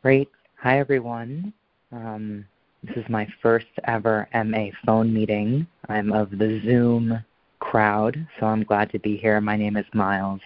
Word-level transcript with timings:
Great. 0.00 0.28
Hi, 0.60 0.78
everyone. 0.78 1.52
Um, 1.90 2.44
this 2.84 2.96
is 2.96 3.04
my 3.08 3.26
first 3.42 3.66
ever 3.82 4.28
MA 4.32 4.66
phone 4.86 5.12
meeting. 5.12 5.66
I'm 5.88 6.12
of 6.12 6.30
the 6.30 6.60
Zoom 6.64 7.24
crowd, 7.58 8.16
so 8.38 8.46
I'm 8.46 8.62
glad 8.62 8.92
to 8.92 9.00
be 9.00 9.16
here. 9.16 9.40
My 9.40 9.56
name 9.56 9.76
is 9.76 9.84
Myles, 9.92 10.40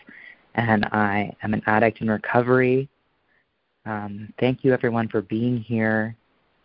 and 0.54 0.86
I 0.86 1.36
am 1.43 1.52
an 1.52 1.61
addict 1.66 2.00
in 2.00 2.09
recovery. 2.09 2.88
Um, 3.84 4.32
thank 4.41 4.64
you, 4.64 4.73
everyone, 4.73 5.09
for 5.09 5.20
being 5.20 5.59
here. 5.59 6.16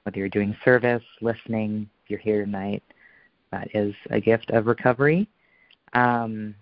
Whether 0.04 0.20
you're 0.20 0.30
doing 0.30 0.56
service, 0.64 1.04
listening, 1.20 1.90
if 2.06 2.10
you're 2.10 2.20
here 2.20 2.46
tonight, 2.46 2.84
that 3.52 3.68
is 3.76 3.94
a 4.12 4.22
gift 4.22 4.50
of 4.52 4.66
recovery. 4.66 5.28
Um, 5.92 6.56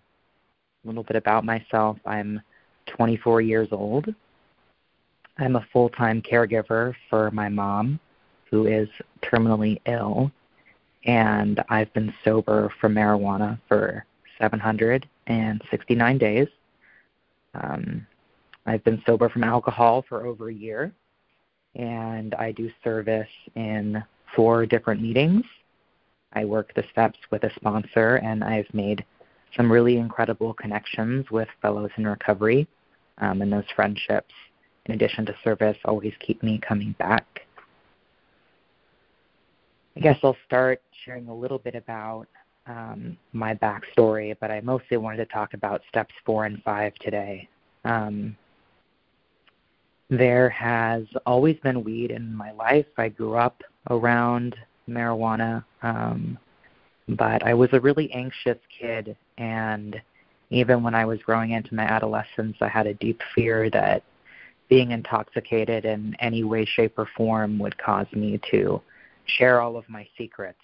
a 0.84 0.88
little 0.88 1.04
bit 1.04 1.18
about 1.18 1.46
myself 1.46 2.00
I'm 2.04 2.42
24 2.88 3.42
years 3.42 3.68
old. 3.72 4.08
I'm 5.38 5.56
a 5.58 5.68
full 5.74 5.90
time 5.90 6.22
caregiver 6.22 6.94
for 7.10 7.30
my 7.32 7.50
mom, 7.50 8.00
who 8.50 8.68
is 8.68 8.88
terminally 9.22 9.82
ill, 9.86 10.32
and 11.06 11.62
I've 11.70 11.92
been 11.94 12.14
sober 12.24 12.72
from 12.80 12.96
marijuana 12.96 13.60
for 13.68 14.06
769 14.40 16.18
days. 16.18 16.48
Um, 17.54 18.08
I've 18.66 18.84
been 18.84 19.04
sober 19.06 19.30
from 19.30 19.44
alcohol 19.44 20.06
for 20.08 20.26
over 20.26 20.50
a 20.50 20.54
year, 20.54 20.94
and 21.76 22.34
I 22.36 22.52
do 22.54 22.72
service 22.84 23.30
in 23.56 24.04
four 24.36 24.66
different 24.66 25.02
meetings. 25.02 25.44
I 26.34 26.46
work 26.46 26.74
the 26.74 26.84
steps 26.92 27.20
with 27.30 27.44
a 27.44 27.54
sponsor, 27.56 28.16
and 28.18 28.44
I've 28.44 28.74
made 28.74 29.06
some 29.56 29.72
really 29.72 29.98
incredible 29.98 30.54
connections 30.54 31.30
with 31.30 31.48
fellows 31.62 31.92
in 31.98 32.08
recovery, 32.08 32.68
um, 33.20 33.42
and 33.42 33.52
those 33.52 33.70
friendships 33.76 34.34
in 34.86 34.96
addition 34.96 35.26
to 35.26 35.36
service, 35.44 35.78
always 35.86 36.14
keep 36.20 36.42
me 36.44 36.60
coming 36.60 36.94
back. 37.00 37.42
I 39.98 40.02
guess 40.02 40.18
I'll 40.24 40.38
start 40.46 40.82
sharing 41.06 41.28
a 41.28 41.36
little 41.36 41.58
bit 41.58 41.76
about 41.76 42.28
um, 42.68 43.18
my 43.34 43.56
backstory, 43.56 44.36
but 44.40 44.52
I 44.52 44.62
mostly 44.62 44.98
wanted 44.98 45.18
to 45.18 45.26
talk 45.26 45.54
about 45.54 45.82
steps 45.90 46.14
four 46.26 46.46
and 46.46 46.62
five 46.64 46.94
today. 46.96 47.48
Um, 47.86 48.36
there 50.10 50.50
has 50.50 51.04
always 51.26 51.58
been 51.64 51.84
weed 51.84 52.12
in 52.12 52.34
my 52.34 52.52
life. 52.52 52.86
I 52.98 53.10
grew 53.10 53.36
up 53.36 53.62
around 53.90 54.56
marijuana, 54.90 55.64
um, 55.82 56.38
but 57.10 57.44
I 57.44 57.54
was 57.54 57.70
a 57.74 57.80
really 57.80 58.12
anxious 58.12 58.58
kid, 58.80 59.16
and 59.38 60.00
even 60.50 60.84
when 60.84 60.94
I 60.94 61.06
was 61.06 61.20
growing 61.22 61.52
into 61.52 61.74
my 61.74 61.84
adolescence, 61.84 62.58
I 62.62 62.68
had 62.68 62.88
a 62.88 62.94
deep 62.96 63.22
fear 63.34 63.70
that 63.72 64.04
being 64.70 64.92
intoxicated 64.92 65.86
in 65.86 66.16
any 66.20 66.44
way, 66.44 66.66
shape, 66.66 66.98
or 66.98 67.08
form 67.16 67.60
would 67.60 67.78
cause 67.78 68.08
me 68.14 68.40
to 68.52 68.82
share 69.26 69.62
all 69.62 69.78
of 69.78 69.88
my 69.90 70.08
secrets. 70.18 70.60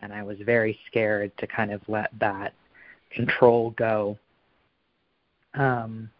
And 0.00 0.12
I 0.12 0.22
was 0.22 0.38
very 0.44 0.78
scared 0.86 1.32
to 1.38 1.46
kind 1.46 1.72
of 1.72 1.80
let 1.88 2.10
that 2.20 2.54
control 3.10 3.70
go. 3.70 4.18
Um, 5.54 6.10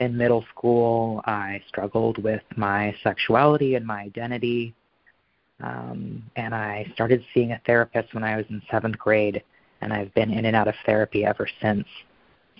in 0.00 0.16
middle 0.16 0.44
school, 0.50 1.22
I 1.24 1.62
struggled 1.68 2.18
with 2.18 2.42
my 2.56 2.94
sexuality 3.02 3.76
and 3.76 3.86
my 3.86 4.00
identity. 4.02 4.74
Um, 5.60 6.22
and 6.36 6.54
I 6.54 6.90
started 6.94 7.24
seeing 7.32 7.52
a 7.52 7.60
therapist 7.64 8.12
when 8.12 8.24
I 8.24 8.36
was 8.36 8.44
in 8.50 8.60
seventh 8.70 8.98
grade, 8.98 9.42
and 9.80 9.92
I've 9.92 10.12
been 10.14 10.32
in 10.32 10.44
and 10.44 10.56
out 10.56 10.68
of 10.68 10.74
therapy 10.84 11.24
ever 11.24 11.48
since. 11.62 11.86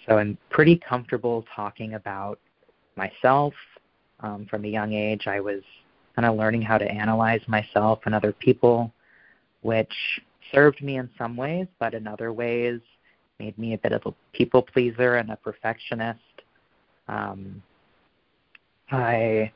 So 0.06 0.19
I'm 0.19 0.39
pretty 0.51 0.77
comfortable 0.77 1.45
talking 1.55 1.95
about 1.95 2.39
myself 2.97 3.53
um, 4.25 4.47
from 4.47 4.64
a 4.64 4.69
young 4.69 4.92
age. 4.92 5.27
I 5.27 5.41
was 5.41 5.62
kind 6.17 6.27
of 6.27 6.36
learning 6.36 6.62
how 6.62 6.78
to 6.78 6.91
analyze 6.91 7.42
myself 7.47 8.00
and 8.06 8.14
other 8.14 8.33
people, 8.33 8.92
which 9.62 9.92
served 10.53 10.82
me 10.82 10.97
in 10.97 11.10
some 11.19 11.37
ways, 11.37 11.66
but 11.78 11.94
in 11.94 12.06
other 12.06 12.32
ways 12.32 12.81
made 13.38 13.56
me 13.59 13.75
a 13.75 13.78
bit 13.78 13.93
of 13.93 14.03
a 14.06 14.15
people 14.32 14.62
pleaser 14.62 15.16
and 15.16 15.31
a 15.31 15.37
perfectionist. 15.37 16.21
Um, 17.09 17.62
I 18.91 19.53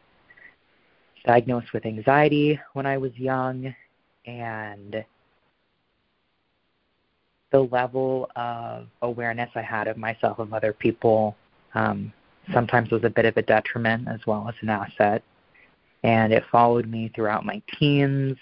diagnosed 1.25 1.73
with 1.73 1.87
anxiety 1.87 2.61
when 2.75 2.87
I 2.87 2.99
was 2.99 3.13
young, 3.17 3.75
and 4.27 5.05
the 7.51 7.61
level 7.61 8.29
of 8.37 8.89
awareness 9.01 9.51
I 9.55 9.63
had 9.63 9.89
of 9.89 9.97
myself 9.97 10.39
and 10.39 10.53
other 10.53 10.73
people 10.73 11.37
um, 11.75 12.13
sometimes 12.53 12.91
was 12.91 13.05
a 13.05 13.11
bit 13.11 13.25
of 13.25 13.37
a 13.37 13.43
detriment 13.43 14.09
as 14.09 14.21
well 14.27 14.47
as 14.49 14.55
an 14.61 14.71
asset. 14.71 15.23
And 16.03 16.33
it 16.33 16.45
followed 16.51 16.89
me 16.89 17.11
throughout 17.15 17.45
my 17.45 17.61
teens 17.79 18.37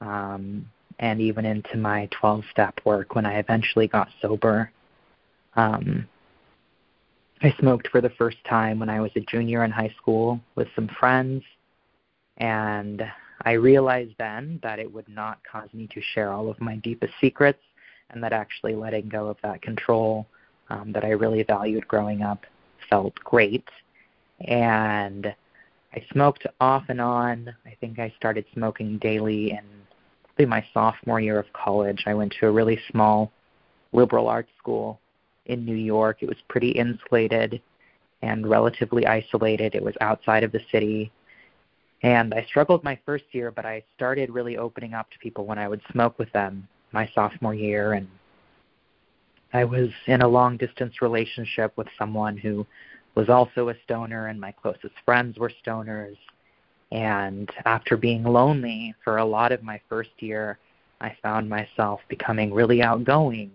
um, 0.00 0.66
and 0.98 1.20
even 1.20 1.44
into 1.44 1.76
my 1.76 2.08
12 2.10 2.44
step 2.50 2.78
work 2.84 3.14
when 3.14 3.26
I 3.26 3.38
eventually 3.38 3.88
got 3.88 4.08
sober. 4.20 4.70
Um, 5.56 6.06
I 7.42 7.54
smoked 7.58 7.88
for 7.88 8.00
the 8.00 8.10
first 8.10 8.36
time 8.48 8.78
when 8.78 8.90
I 8.90 9.00
was 9.00 9.10
a 9.16 9.20
junior 9.20 9.64
in 9.64 9.70
high 9.70 9.94
school 9.96 10.40
with 10.56 10.68
some 10.74 10.88
friends, 11.00 11.42
and 12.36 13.02
I 13.42 13.52
realized 13.52 14.12
then 14.18 14.60
that 14.62 14.78
it 14.78 14.92
would 14.92 15.08
not 15.08 15.38
cause 15.50 15.68
me 15.72 15.88
to 15.94 16.02
share 16.14 16.32
all 16.32 16.50
of 16.50 16.60
my 16.60 16.76
deepest 16.76 17.14
secrets, 17.18 17.62
and 18.10 18.22
that 18.22 18.34
actually 18.34 18.74
letting 18.74 19.08
go 19.08 19.28
of 19.28 19.38
that 19.42 19.62
control 19.62 20.26
um, 20.68 20.92
that 20.92 21.04
I 21.04 21.10
really 21.10 21.42
valued 21.42 21.88
growing 21.88 22.20
up 22.20 22.44
felt 22.90 23.14
great. 23.14 23.66
And 24.40 25.34
I 25.94 26.04
smoked 26.12 26.46
off 26.60 26.84
and 26.88 27.00
on. 27.00 27.54
I 27.64 27.74
think 27.80 27.98
I 27.98 28.12
started 28.16 28.44
smoking 28.52 28.98
daily 28.98 29.52
in 29.52 29.60
my 30.48 30.64
sophomore 30.72 31.20
year 31.20 31.38
of 31.38 31.52
college. 31.52 32.04
I 32.06 32.14
went 32.14 32.34
to 32.40 32.46
a 32.46 32.50
really 32.50 32.80
small 32.90 33.30
liberal 33.92 34.26
arts 34.28 34.50
school 34.58 34.98
in 35.46 35.64
New 35.64 35.74
York. 35.74 36.22
It 36.22 36.28
was 36.28 36.38
pretty 36.48 36.70
insulated 36.70 37.60
and 38.22 38.48
relatively 38.48 39.06
isolated. 39.06 39.74
It 39.74 39.82
was 39.82 39.94
outside 40.00 40.42
of 40.42 40.52
the 40.52 40.60
city. 40.72 41.12
And 42.02 42.32
I 42.32 42.44
struggled 42.48 42.82
my 42.84 42.98
first 43.04 43.24
year, 43.32 43.50
but 43.50 43.66
I 43.66 43.82
started 43.94 44.30
really 44.30 44.56
opening 44.56 44.94
up 44.94 45.10
to 45.10 45.18
people 45.18 45.44
when 45.44 45.58
I 45.58 45.68
would 45.68 45.82
smoke 45.92 46.18
with 46.18 46.32
them 46.32 46.66
my 46.92 47.10
sophomore 47.14 47.54
year 47.54 47.92
and 47.92 48.08
I 49.52 49.64
was 49.64 49.88
in 50.06 50.22
a 50.22 50.28
long 50.28 50.56
distance 50.56 51.02
relationship 51.02 51.76
with 51.76 51.88
someone 51.98 52.36
who 52.36 52.66
was 53.14 53.28
also 53.28 53.68
a 53.68 53.74
stoner, 53.84 54.28
and 54.28 54.40
my 54.40 54.52
closest 54.52 54.94
friends 55.04 55.38
were 55.38 55.52
stoners. 55.64 56.16
And 56.92 57.50
after 57.64 57.96
being 57.96 58.22
lonely 58.24 58.94
for 59.04 59.18
a 59.18 59.24
lot 59.24 59.52
of 59.52 59.62
my 59.62 59.80
first 59.88 60.10
year, 60.18 60.58
I 61.00 61.16
found 61.22 61.48
myself 61.48 62.00
becoming 62.08 62.52
really 62.52 62.82
outgoing 62.82 63.50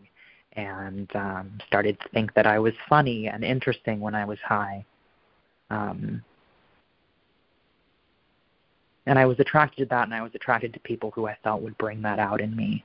and 0.53 1.13
um, 1.15 1.57
started 1.67 1.99
to 1.99 2.09
think 2.09 2.33
that 2.33 2.47
I 2.47 2.59
was 2.59 2.73
funny 2.87 3.27
and 3.27 3.43
interesting 3.43 3.99
when 3.99 4.15
I 4.15 4.25
was 4.25 4.39
high. 4.39 4.85
Um, 5.69 6.23
and 9.05 9.19
I 9.19 9.25
was 9.25 9.39
attracted 9.39 9.83
to 9.83 9.85
that, 9.89 10.03
and 10.03 10.13
I 10.13 10.21
was 10.21 10.31
attracted 10.33 10.73
to 10.73 10.79
people 10.79 11.11
who 11.11 11.27
I 11.27 11.37
felt 11.43 11.61
would 11.61 11.77
bring 11.77 12.01
that 12.01 12.19
out 12.19 12.41
in 12.41 12.55
me. 12.55 12.83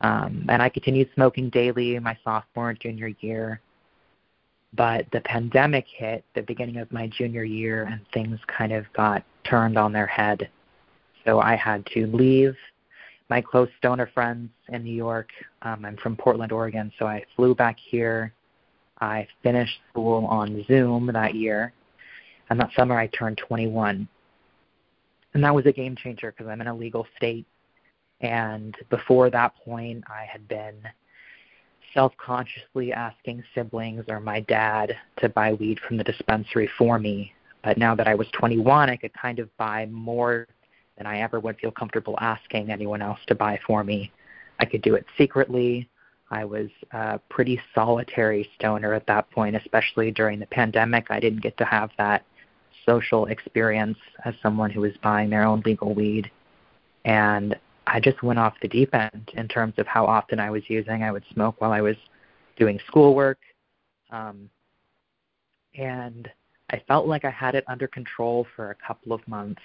Um, 0.00 0.46
and 0.48 0.62
I 0.62 0.68
continued 0.68 1.10
smoking 1.14 1.50
daily 1.50 1.98
my 1.98 2.16
sophomore 2.24 2.70
and 2.70 2.80
junior 2.80 3.08
year. 3.20 3.60
But 4.74 5.06
the 5.12 5.20
pandemic 5.22 5.86
hit 5.88 6.24
the 6.34 6.42
beginning 6.42 6.76
of 6.76 6.92
my 6.92 7.06
junior 7.06 7.44
year, 7.44 7.84
and 7.84 8.00
things 8.12 8.38
kind 8.46 8.72
of 8.72 8.84
got 8.92 9.24
turned 9.44 9.78
on 9.78 9.92
their 9.92 10.06
head. 10.06 10.50
So 11.24 11.40
I 11.40 11.56
had 11.56 11.86
to 11.94 12.06
leave 12.06 12.54
my 13.30 13.40
close 13.40 13.68
stoner 13.78 14.10
friends 14.12 14.50
in 14.68 14.84
New 14.84 14.94
York. 14.94 15.30
Um, 15.62 15.84
I'm 15.84 15.96
from 15.96 16.16
Portland, 16.16 16.52
Oregon, 16.52 16.92
so 16.98 17.06
I 17.06 17.24
flew 17.36 17.54
back 17.54 17.76
here. 17.78 18.32
I 19.00 19.26
finished 19.42 19.78
school 19.90 20.26
on 20.26 20.64
Zoom 20.66 21.10
that 21.12 21.34
year, 21.34 21.72
and 22.50 22.60
that 22.60 22.70
summer 22.76 22.98
I 22.98 23.06
turned 23.08 23.38
21. 23.38 24.08
And 25.34 25.44
that 25.44 25.54
was 25.54 25.66
a 25.66 25.72
game 25.72 25.96
changer 25.96 26.32
because 26.32 26.50
I'm 26.50 26.60
in 26.60 26.66
a 26.66 26.74
legal 26.74 27.06
state 27.16 27.46
and 28.20 28.76
before 28.90 29.30
that 29.30 29.54
point, 29.64 30.04
I 30.08 30.24
had 30.24 30.48
been 30.48 30.76
self 31.94 32.12
consciously 32.16 32.92
asking 32.92 33.44
siblings 33.54 34.04
or 34.08 34.20
my 34.20 34.40
dad 34.40 34.96
to 35.18 35.28
buy 35.28 35.52
weed 35.52 35.78
from 35.86 35.96
the 35.96 36.04
dispensary 36.04 36.68
for 36.78 36.98
me. 36.98 37.32
But 37.62 37.78
now 37.78 37.94
that 37.94 38.08
I 38.08 38.14
was 38.14 38.28
21, 38.32 38.90
I 38.90 38.96
could 38.96 39.12
kind 39.14 39.38
of 39.38 39.54
buy 39.56 39.86
more 39.86 40.46
than 40.96 41.06
I 41.06 41.20
ever 41.20 41.40
would 41.40 41.58
feel 41.58 41.70
comfortable 41.70 42.16
asking 42.20 42.70
anyone 42.70 43.02
else 43.02 43.20
to 43.28 43.34
buy 43.34 43.58
for 43.66 43.84
me. 43.84 44.12
I 44.58 44.64
could 44.64 44.82
do 44.82 44.94
it 44.94 45.06
secretly. 45.16 45.88
I 46.30 46.44
was 46.44 46.68
a 46.92 47.18
pretty 47.30 47.60
solitary 47.74 48.48
stoner 48.56 48.92
at 48.92 49.06
that 49.06 49.30
point, 49.30 49.56
especially 49.56 50.10
during 50.10 50.40
the 50.40 50.46
pandemic. 50.46 51.06
I 51.10 51.20
didn't 51.20 51.42
get 51.42 51.56
to 51.58 51.64
have 51.64 51.90
that 51.98 52.24
social 52.84 53.26
experience 53.26 53.98
as 54.24 54.34
someone 54.42 54.70
who 54.70 54.80
was 54.80 54.92
buying 55.02 55.30
their 55.30 55.44
own 55.44 55.62
legal 55.64 55.94
weed. 55.94 56.30
And 57.04 57.56
I 57.90 58.00
just 58.00 58.22
went 58.22 58.38
off 58.38 58.54
the 58.60 58.68
deep 58.68 58.94
end 58.94 59.30
in 59.34 59.48
terms 59.48 59.74
of 59.78 59.86
how 59.86 60.04
often 60.04 60.38
I 60.38 60.50
was 60.50 60.62
using. 60.68 61.02
I 61.02 61.10
would 61.10 61.24
smoke 61.32 61.56
while 61.58 61.72
I 61.72 61.80
was 61.80 61.96
doing 62.56 62.78
schoolwork. 62.86 63.38
Um, 64.10 64.50
and 65.74 66.28
I 66.70 66.82
felt 66.86 67.06
like 67.06 67.24
I 67.24 67.30
had 67.30 67.54
it 67.54 67.64
under 67.66 67.88
control 67.88 68.46
for 68.54 68.70
a 68.70 68.74
couple 68.86 69.12
of 69.12 69.26
months. 69.26 69.62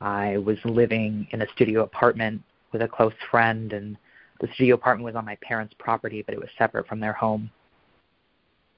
I 0.00 0.38
was 0.38 0.58
living 0.64 1.28
in 1.30 1.42
a 1.42 1.48
studio 1.54 1.84
apartment 1.84 2.42
with 2.72 2.82
a 2.82 2.88
close 2.88 3.14
friend, 3.30 3.72
and 3.72 3.96
the 4.40 4.48
studio 4.54 4.74
apartment 4.74 5.04
was 5.04 5.14
on 5.14 5.24
my 5.24 5.36
parents' 5.42 5.74
property, 5.78 6.22
but 6.22 6.34
it 6.34 6.40
was 6.40 6.48
separate 6.58 6.88
from 6.88 6.98
their 6.98 7.12
home. 7.12 7.50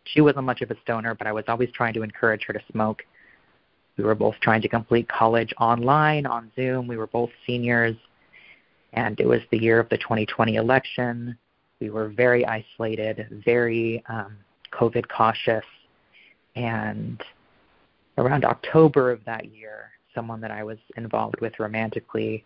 She 0.05 0.20
wasn't 0.20 0.44
much 0.44 0.61
of 0.61 0.70
a 0.70 0.79
stoner, 0.82 1.14
but 1.14 1.26
I 1.26 1.32
was 1.32 1.44
always 1.49 1.70
trying 1.73 1.94
to 1.94 2.02
encourage 2.02 2.44
her 2.46 2.52
to 2.52 2.61
smoke. 2.70 3.05
We 3.96 4.05
were 4.05 4.14
both 4.14 4.35
trying 4.43 4.61
to 4.62 4.69
complete 4.69 5.08
college 5.08 5.55
online 5.58 6.26
on 6.26 6.52
Zoom. 6.56 6.87
We 6.87 6.99
were 6.99 7.06
both 7.06 7.31
seniors, 7.46 7.96
and 8.94 9.19
it 9.20 9.26
was 9.26 9.41
the 9.50 9.58
year 9.58 9.79
of 9.79 9.88
the 9.88 9.99
2020 9.99 10.55
election. 10.56 11.37
We 11.81 11.91
were 11.91 12.08
very 12.08 12.46
isolated, 12.46 13.43
very 13.44 14.02
um, 14.08 14.37
COVID 14.73 15.08
cautious, 15.08 15.64
and 16.56 17.23
around 18.17 18.44
October 18.44 19.11
of 19.11 19.25
that 19.25 19.52
year, 19.52 19.91
someone 20.14 20.41
that 20.41 20.52
I 20.52 20.62
was 20.62 20.79
involved 20.96 21.41
with 21.41 21.58
romantically 21.58 22.44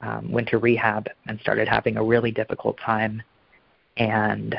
um, 0.00 0.30
went 0.32 0.48
to 0.48 0.58
rehab 0.58 1.08
and 1.26 1.38
started 1.40 1.68
having 1.68 1.98
a 1.98 2.02
really 2.02 2.30
difficult 2.30 2.78
time. 2.78 3.22
And 3.98 4.56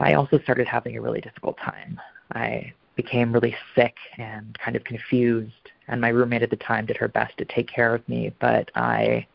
I 0.00 0.14
also 0.14 0.38
started 0.40 0.66
having 0.66 0.96
a 0.96 1.00
really 1.00 1.20
difficult 1.20 1.56
time. 1.58 2.00
I 2.34 2.72
became 2.96 3.32
really 3.32 3.56
sick 3.74 3.94
and 4.18 4.58
kind 4.58 4.76
of 4.76 4.82
confused, 4.84 5.70
and 5.86 6.00
my 6.00 6.08
roommate 6.08 6.42
at 6.42 6.50
the 6.50 6.56
time 6.56 6.86
did 6.86 6.96
her 6.96 7.08
best 7.08 7.38
to 7.38 7.44
take 7.44 7.68
care 7.68 7.94
of 7.94 8.06
me, 8.08 8.32
but 8.40 8.70
I 8.74 9.26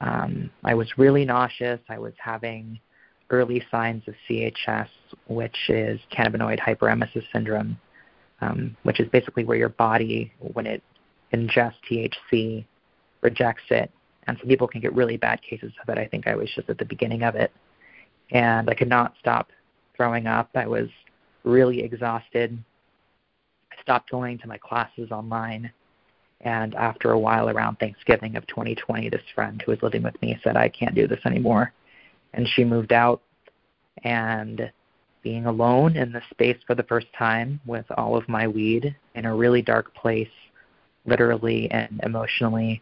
um, 0.00 0.50
I 0.64 0.74
was 0.74 0.88
really 0.96 1.24
nauseous. 1.24 1.80
I 1.88 1.98
was 1.98 2.14
having 2.18 2.80
early 3.30 3.62
signs 3.70 4.02
of 4.08 4.14
CHS, 4.28 4.88
which 5.28 5.56
is 5.68 6.00
cannabinoid 6.12 6.58
hyperemesis 6.58 7.24
syndrome, 7.32 7.78
um, 8.40 8.76
which 8.82 9.00
is 9.00 9.08
basically 9.10 9.44
where 9.44 9.58
your 9.58 9.68
body, 9.68 10.32
when 10.38 10.66
it 10.66 10.82
ingests 11.32 11.74
THC, 11.90 12.64
rejects 13.20 13.64
it. 13.70 13.90
And 14.26 14.36
some 14.38 14.48
people 14.48 14.68
can 14.68 14.80
get 14.80 14.94
really 14.94 15.16
bad 15.16 15.40
cases 15.42 15.72
of 15.82 15.88
it. 15.88 15.98
I 15.98 16.06
think 16.06 16.26
I 16.26 16.34
was 16.34 16.50
just 16.54 16.68
at 16.70 16.78
the 16.78 16.84
beginning 16.84 17.22
of 17.22 17.34
it. 17.34 17.52
And 18.30 18.70
I 18.70 18.74
could 18.74 18.88
not 18.88 19.14
stop 19.18 19.50
throwing 19.96 20.26
up. 20.26 20.50
I 20.54 20.66
was 20.66 20.88
really 21.44 21.82
exhausted. 21.82 22.56
I 23.72 23.82
stopped 23.82 24.10
going 24.10 24.38
to 24.38 24.48
my 24.48 24.58
classes 24.58 25.10
online. 25.10 25.70
And 26.42 26.74
after 26.74 27.10
a 27.10 27.18
while, 27.18 27.50
around 27.50 27.76
Thanksgiving 27.76 28.36
of 28.36 28.46
2020, 28.46 29.10
this 29.10 29.20
friend 29.34 29.62
who 29.62 29.72
was 29.72 29.82
living 29.82 30.02
with 30.02 30.20
me 30.22 30.38
said, 30.42 30.56
I 30.56 30.68
can't 30.68 30.94
do 30.94 31.06
this 31.06 31.20
anymore. 31.26 31.72
And 32.32 32.48
she 32.48 32.64
moved 32.64 32.92
out. 32.92 33.20
And 34.04 34.72
being 35.22 35.44
alone 35.44 35.96
in 35.96 36.12
the 36.12 36.22
space 36.30 36.56
for 36.66 36.74
the 36.74 36.82
first 36.84 37.08
time 37.16 37.60
with 37.66 37.84
all 37.98 38.16
of 38.16 38.26
my 38.28 38.48
weed 38.48 38.96
in 39.14 39.26
a 39.26 39.34
really 39.34 39.60
dark 39.60 39.94
place, 39.94 40.30
literally 41.04 41.70
and 41.70 42.00
emotionally, 42.04 42.80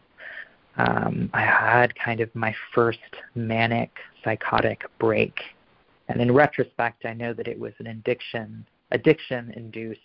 um, 0.77 1.29
I 1.33 1.41
had 1.41 1.93
kind 1.95 2.21
of 2.21 2.33
my 2.33 2.55
first 2.73 2.99
manic 3.35 3.91
psychotic 4.23 4.83
break. 4.99 5.37
And 6.07 6.21
in 6.21 6.31
retrospect, 6.31 7.05
I 7.05 7.13
know 7.13 7.33
that 7.33 7.47
it 7.47 7.59
was 7.59 7.73
an 7.79 7.87
addiction, 7.87 8.65
addiction-induced 8.91 9.99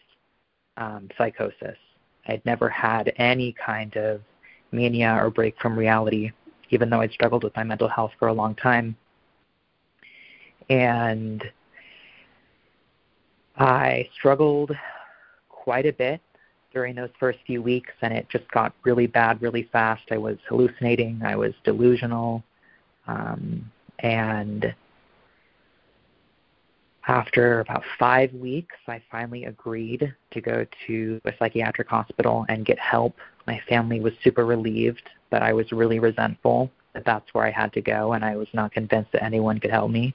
um, 0.76 1.08
psychosis. 1.16 1.78
I'd 2.26 2.44
never 2.44 2.68
had 2.68 3.12
any 3.16 3.52
kind 3.52 3.94
of 3.96 4.20
mania 4.72 5.16
or 5.20 5.30
break 5.30 5.54
from 5.60 5.78
reality, 5.78 6.30
even 6.70 6.90
though 6.90 7.00
I'd 7.00 7.12
struggled 7.12 7.44
with 7.44 7.54
my 7.56 7.64
mental 7.64 7.88
health 7.88 8.12
for 8.18 8.28
a 8.28 8.32
long 8.32 8.54
time. 8.54 8.96
And 10.70 11.44
I 13.56 14.08
struggled 14.18 14.72
quite 15.48 15.86
a 15.86 15.92
bit 15.92 16.20
during 16.72 16.96
those 16.96 17.10
first 17.20 17.38
few 17.46 17.62
weeks, 17.62 17.92
and 18.02 18.12
it 18.12 18.26
just 18.28 18.50
got 18.50 18.74
really 18.82 19.06
bad 19.06 19.40
really 19.40 19.68
fast. 19.70 20.02
I 20.10 20.18
was 20.18 20.36
hallucinating, 20.48 21.22
I 21.24 21.36
was 21.36 21.52
delusional, 21.62 22.42
um, 23.06 23.70
and 24.00 24.74
after 27.06 27.60
about 27.60 27.82
five 27.98 28.32
weeks, 28.32 28.76
I 28.88 29.02
finally 29.10 29.44
agreed 29.44 30.14
to 30.30 30.40
go 30.40 30.66
to 30.86 31.20
a 31.24 31.32
psychiatric 31.38 31.88
hospital 31.88 32.46
and 32.48 32.64
get 32.64 32.78
help. 32.78 33.16
My 33.46 33.60
family 33.68 34.00
was 34.00 34.14
super 34.22 34.46
relieved, 34.46 35.02
but 35.30 35.42
I 35.42 35.52
was 35.52 35.70
really 35.70 35.98
resentful 35.98 36.70
that 36.94 37.04
that's 37.04 37.34
where 37.34 37.44
I 37.44 37.50
had 37.50 37.72
to 37.74 37.82
go, 37.82 38.14
and 38.14 38.24
I 38.24 38.36
was 38.36 38.48
not 38.54 38.72
convinced 38.72 39.12
that 39.12 39.22
anyone 39.22 39.60
could 39.60 39.70
help 39.70 39.90
me. 39.90 40.14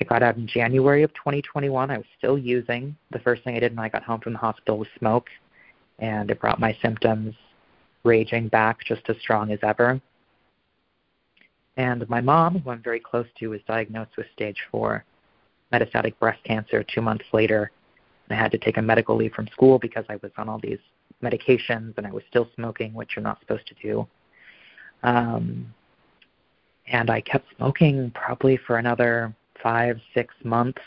I 0.00 0.04
got 0.04 0.22
out 0.22 0.36
in 0.36 0.46
January 0.46 1.02
of 1.02 1.12
2021. 1.14 1.90
I 1.90 1.96
was 1.96 2.06
still 2.18 2.38
using. 2.38 2.94
The 3.10 3.18
first 3.18 3.42
thing 3.42 3.56
I 3.56 3.60
did 3.60 3.74
when 3.74 3.84
I 3.84 3.88
got 3.88 4.04
home 4.04 4.20
from 4.20 4.34
the 4.34 4.38
hospital 4.38 4.78
was 4.78 4.88
smoke, 4.98 5.28
and 5.98 6.30
it 6.30 6.40
brought 6.40 6.60
my 6.60 6.76
symptoms 6.82 7.34
raging 8.04 8.46
back 8.48 8.84
just 8.84 9.02
as 9.08 9.16
strong 9.20 9.50
as 9.50 9.58
ever. 9.62 10.00
And 11.78 12.08
my 12.08 12.20
mom, 12.20 12.60
who 12.60 12.70
I'm 12.70 12.82
very 12.82 13.00
close 13.00 13.26
to, 13.38 13.48
was 13.48 13.60
diagnosed 13.66 14.16
with 14.16 14.26
stage 14.34 14.58
four 14.70 15.04
metastatic 15.76 16.18
breast 16.18 16.42
cancer 16.44 16.82
two 16.82 17.00
months 17.00 17.24
later. 17.32 17.70
And 18.28 18.38
I 18.38 18.40
had 18.40 18.52
to 18.52 18.58
take 18.58 18.76
a 18.76 18.82
medical 18.82 19.16
leave 19.16 19.32
from 19.32 19.48
school 19.48 19.78
because 19.78 20.04
I 20.08 20.16
was 20.16 20.32
on 20.36 20.48
all 20.48 20.58
these 20.58 20.78
medications 21.22 21.96
and 21.96 22.06
I 22.06 22.10
was 22.10 22.22
still 22.28 22.48
smoking, 22.54 22.92
which 22.94 23.10
you're 23.16 23.22
not 23.22 23.40
supposed 23.40 23.66
to 23.68 23.74
do. 23.82 24.06
Um, 25.02 25.72
and 26.88 27.10
I 27.10 27.20
kept 27.20 27.46
smoking 27.56 28.10
probably 28.14 28.56
for 28.56 28.78
another 28.78 29.34
five, 29.62 30.00
six 30.14 30.34
months 30.44 30.80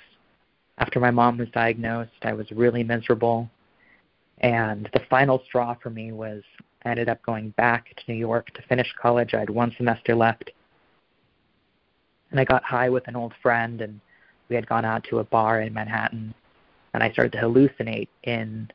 after 0.78 1.00
my 1.00 1.12
mom 1.12 1.38
was 1.38 1.50
diagnosed. 1.50 2.12
I 2.22 2.34
was 2.34 2.50
really 2.52 2.84
miserable. 2.84 3.50
And 4.40 4.90
the 4.94 5.02
final 5.10 5.44
straw 5.46 5.76
for 5.82 5.90
me 5.90 6.12
was 6.12 6.42
I 6.86 6.92
ended 6.92 7.10
up 7.10 7.22
going 7.24 7.50
back 7.52 7.94
to 7.96 8.12
New 8.12 8.18
York 8.18 8.54
to 8.54 8.62
finish 8.64 8.88
college. 9.02 9.34
I 9.34 9.40
had 9.40 9.50
one 9.50 9.74
semester 9.78 10.16
left. 10.16 10.52
And 12.32 12.40
I 12.40 12.46
got 12.46 12.64
high 12.64 12.90
with 12.90 13.08
an 13.08 13.16
old 13.16 13.34
friend, 13.42 13.82
and 13.82 14.00
we 14.50 14.56
had 14.56 14.68
gone 14.68 14.86
out 14.86 15.04
to 15.06 15.20
a 15.20 15.24
bar 15.24 15.62
in 15.62 15.74
Manhattan. 15.74 16.34
And 16.94 17.04
I 17.04 17.12
started 17.12 17.34
to 17.34 17.38
hallucinate 17.40 18.10
in 18.24 18.70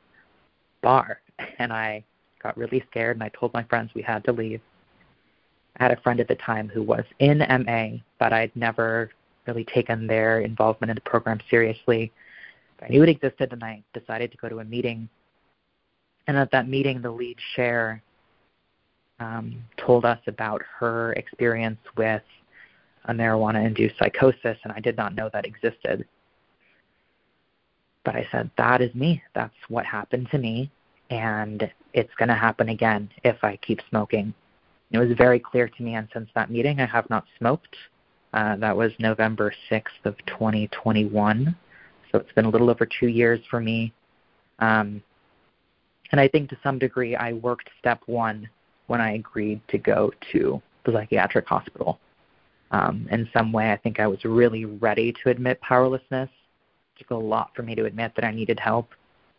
bar. 0.82 1.21
And 1.59 1.73
I 1.73 2.05
got 2.41 2.56
really 2.56 2.85
scared, 2.88 3.17
and 3.17 3.23
I 3.25 3.29
told 3.31 3.53
my 3.53 3.65
friends 3.65 3.91
we 3.93 4.03
had 4.03 4.23
to 4.25 4.32
leave. 4.32 4.61
I 5.79 5.82
had 5.82 5.91
a 5.91 6.00
friend 6.00 6.21
at 6.21 6.29
the 6.29 6.37
time 6.37 6.69
who 6.69 6.82
was 6.82 7.05
in 7.19 7.38
MA, 7.38 7.99
but 8.21 8.32
I'd 8.32 8.55
never 8.55 9.11
really 9.47 9.65
taken 9.65 10.06
their 10.06 10.41
involvement 10.41 10.91
in 10.91 10.94
the 10.94 11.00
program 11.00 11.41
seriously. 11.50 12.12
I 12.81 12.88
knew 12.88 13.03
it 13.03 13.09
existed, 13.09 13.53
and 13.53 13.65
I 13.65 13.82
decided 13.94 14.31
to 14.31 14.37
go 14.37 14.49
to 14.49 14.61
a 14.61 14.65
meeting. 14.65 15.09
And 16.29 16.37
at 16.37 16.53
that 16.53 16.69
meeting, 16.69 17.03
the 17.03 17.10
lead 17.10 17.39
share 17.56 18.01
um, 19.19 19.56
told 19.77 20.05
us 20.05 20.20
about 20.27 20.63
her 20.79 21.15
experience 21.15 21.81
with 21.96 22.22
a 23.06 23.13
marijuana-induced 23.13 23.99
psychosis, 23.99 24.58
and 24.65 24.73
I 24.73 24.81
did 24.81 24.96
not 24.96 25.15
know 25.15 25.31
that 25.32 25.46
existed. 25.46 26.06
But 28.05 28.17
I 28.17 28.27
said, 28.31 28.51
that 28.58 28.81
is 28.81 28.94
me. 28.94 29.23
That's 29.34 29.55
what 29.69 29.87
happened 29.87 30.29
to 30.31 30.39
me, 30.39 30.70
and 31.11 31.70
it's 31.93 32.15
going 32.19 32.29
to 32.29 32.34
happen 32.34 32.69
again 32.69 33.11
if 33.25 33.43
I 33.43 33.56
keep 33.56 33.81
smoking. 33.89 34.34
It 34.91 34.99
was 34.99 35.17
very 35.17 35.41
clear 35.41 35.69
to 35.69 35.82
me, 35.82 35.94
and 35.94 36.08
since 36.13 36.29
that 36.34 36.51
meeting, 36.51 36.81
I 36.81 36.87
have 36.87 37.08
not 37.11 37.25
smoked. 37.39 37.77
Uh, 38.32 38.56
that 38.56 38.77
was 38.77 38.93
November 38.99 39.53
6th 39.70 40.05
of 40.05 40.17
2021. 40.27 41.56
So 42.11 42.19
it's 42.19 42.32
been 42.32 42.44
a 42.44 42.51
little 42.51 42.70
over 42.70 42.87
two 42.87 43.08
years 43.08 43.41
for 43.51 43.61
me. 43.61 43.93
Um, 44.58 45.03
and 46.13 46.20
I 46.20 46.29
think 46.29 46.51
to 46.51 46.58
some 46.63 46.79
degree 46.79 47.17
I 47.17 47.32
worked 47.32 47.70
step 47.79 48.01
one 48.06 48.49
when 48.87 49.01
I 49.01 49.15
agreed 49.15 49.61
to 49.69 49.79
go 49.79 50.13
to 50.32 50.63
the 50.84 50.93
psychiatric 50.93 51.49
hospital. 51.49 51.99
Um, 52.71 53.06
in 53.11 53.29
some 53.33 53.53
way, 53.53 53.71
I 53.73 53.77
think 53.77 54.01
I 54.01 54.06
was 54.06 54.25
really 54.25 54.65
ready 54.65 55.13
to 55.23 55.31
admit 55.31 55.61
powerlessness. 55.61 56.29
It 56.29 56.99
took 56.99 57.11
a 57.11 57.15
lot 57.15 57.51
for 57.55 57.63
me 57.63 57.75
to 57.75 57.85
admit 57.85 58.13
that 58.17 58.25
I 58.25 58.31
needed 58.31 58.59
help 58.59 58.91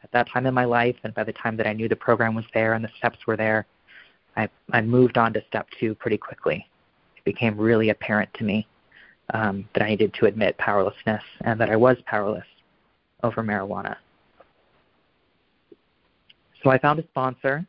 at 0.04 0.12
that 0.12 0.30
time 0.30 0.46
in 0.46 0.54
my 0.54 0.66
life, 0.66 0.96
and 1.04 1.14
by 1.14 1.24
the 1.24 1.34
time 1.34 1.58
that 1.58 1.68
I 1.68 1.74
knew 1.74 1.90
the 1.90 1.96
program 1.96 2.36
was 2.36 2.46
there 2.54 2.74
and 2.74 2.84
the 2.84 2.92
steps 2.98 3.26
were 3.26 3.36
there, 3.36 3.66
I, 4.38 4.50
I 4.72 4.82
moved 4.82 5.18
on 5.18 5.34
to 5.34 5.44
step 5.48 5.68
two 5.80 5.96
pretty 5.96 6.18
quickly. 6.18 6.68
It 7.18 7.24
became 7.24 7.58
really 7.58 7.90
apparent 7.90 8.34
to 8.36 8.44
me 8.44 8.68
um, 9.34 9.68
that 9.74 9.84
I 9.84 9.90
needed 9.90 10.14
to 10.16 10.26
admit 10.26 10.58
powerlessness 10.58 11.24
and 11.42 11.60
that 11.60 11.70
I 11.70 11.76
was 11.76 11.98
powerless 12.06 12.46
over 13.24 13.42
marijuana. 13.42 13.96
So 16.64 16.70
I 16.70 16.78
found 16.78 17.00
a 17.00 17.04
sponsor 17.04 17.66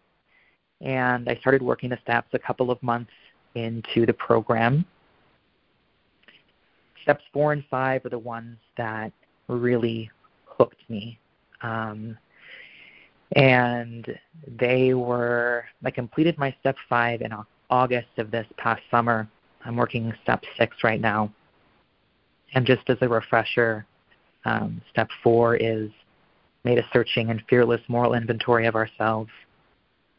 and 0.81 1.29
I 1.29 1.37
started 1.37 1.63
working 1.63 1.91
the 1.91 1.99
steps 2.03 2.29
a 2.33 2.39
couple 2.39 2.71
of 2.71 2.83
months 2.83 3.13
into 3.55 4.05
the 4.07 4.13
program. 4.13 4.85
Steps 7.07 7.23
four 7.33 7.53
and 7.53 7.65
five 7.71 8.05
are 8.05 8.09
the 8.09 8.19
ones 8.19 8.57
that 8.77 9.13
really 9.47 10.11
hooked 10.45 10.83
me. 10.89 11.21
Um, 11.63 12.19
and 13.37 14.19
they 14.59 14.93
were, 14.93 15.67
I 15.85 15.93
completed 15.93 16.37
my 16.37 16.53
step 16.59 16.75
five 16.89 17.23
in 17.23 17.31
August 17.71 18.09
of 18.19 18.33
this 18.33 18.45
past 18.57 18.83
summer. 18.91 19.29
I'm 19.65 19.77
working 19.77 20.13
step 20.25 20.43
six 20.59 20.83
right 20.83 21.01
now. 21.01 21.33
And 22.55 22.67
just 22.67 22.91
as 22.91 22.99
a 23.01 23.09
refresher, 23.09 23.87
um, 24.45 24.83
step 24.91 25.09
four 25.23 25.55
is 25.55 25.91
made 26.65 26.79
a 26.79 26.89
searching 26.93 27.31
and 27.31 27.41
fearless 27.49 27.83
moral 27.87 28.15
inventory 28.15 28.67
of 28.67 28.75
ourselves. 28.75 29.31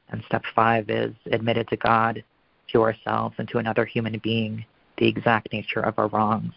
And 0.08 0.24
step 0.28 0.44
five 0.56 0.90
is 0.90 1.14
admitted 1.34 1.68
to 1.68 1.76
God, 1.76 2.24
to 2.72 2.82
ourselves, 2.82 3.36
and 3.40 3.48
to 3.50 3.58
another 3.58 3.84
human 3.84 4.18
being 4.20 4.64
the 4.98 5.08
exact 5.10 5.52
nature 5.52 5.82
of 5.82 6.00
our 6.00 6.08
wrongs. 6.08 6.54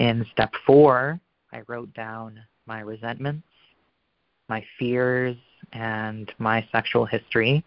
In 0.00 0.24
step 0.32 0.54
four, 0.66 1.20
I 1.52 1.60
wrote 1.68 1.92
down 1.92 2.40
my 2.64 2.80
resentments, 2.80 3.46
my 4.48 4.64
fears, 4.78 5.36
and 5.74 6.32
my 6.38 6.66
sexual 6.72 7.04
history, 7.04 7.62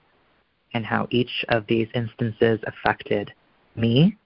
and 0.73 0.83
how 0.83 1.07
each 1.11 1.45
of 1.49 1.67
these 1.67 1.87
instances 1.93 2.59
affected 2.65 3.31
me 3.75 4.17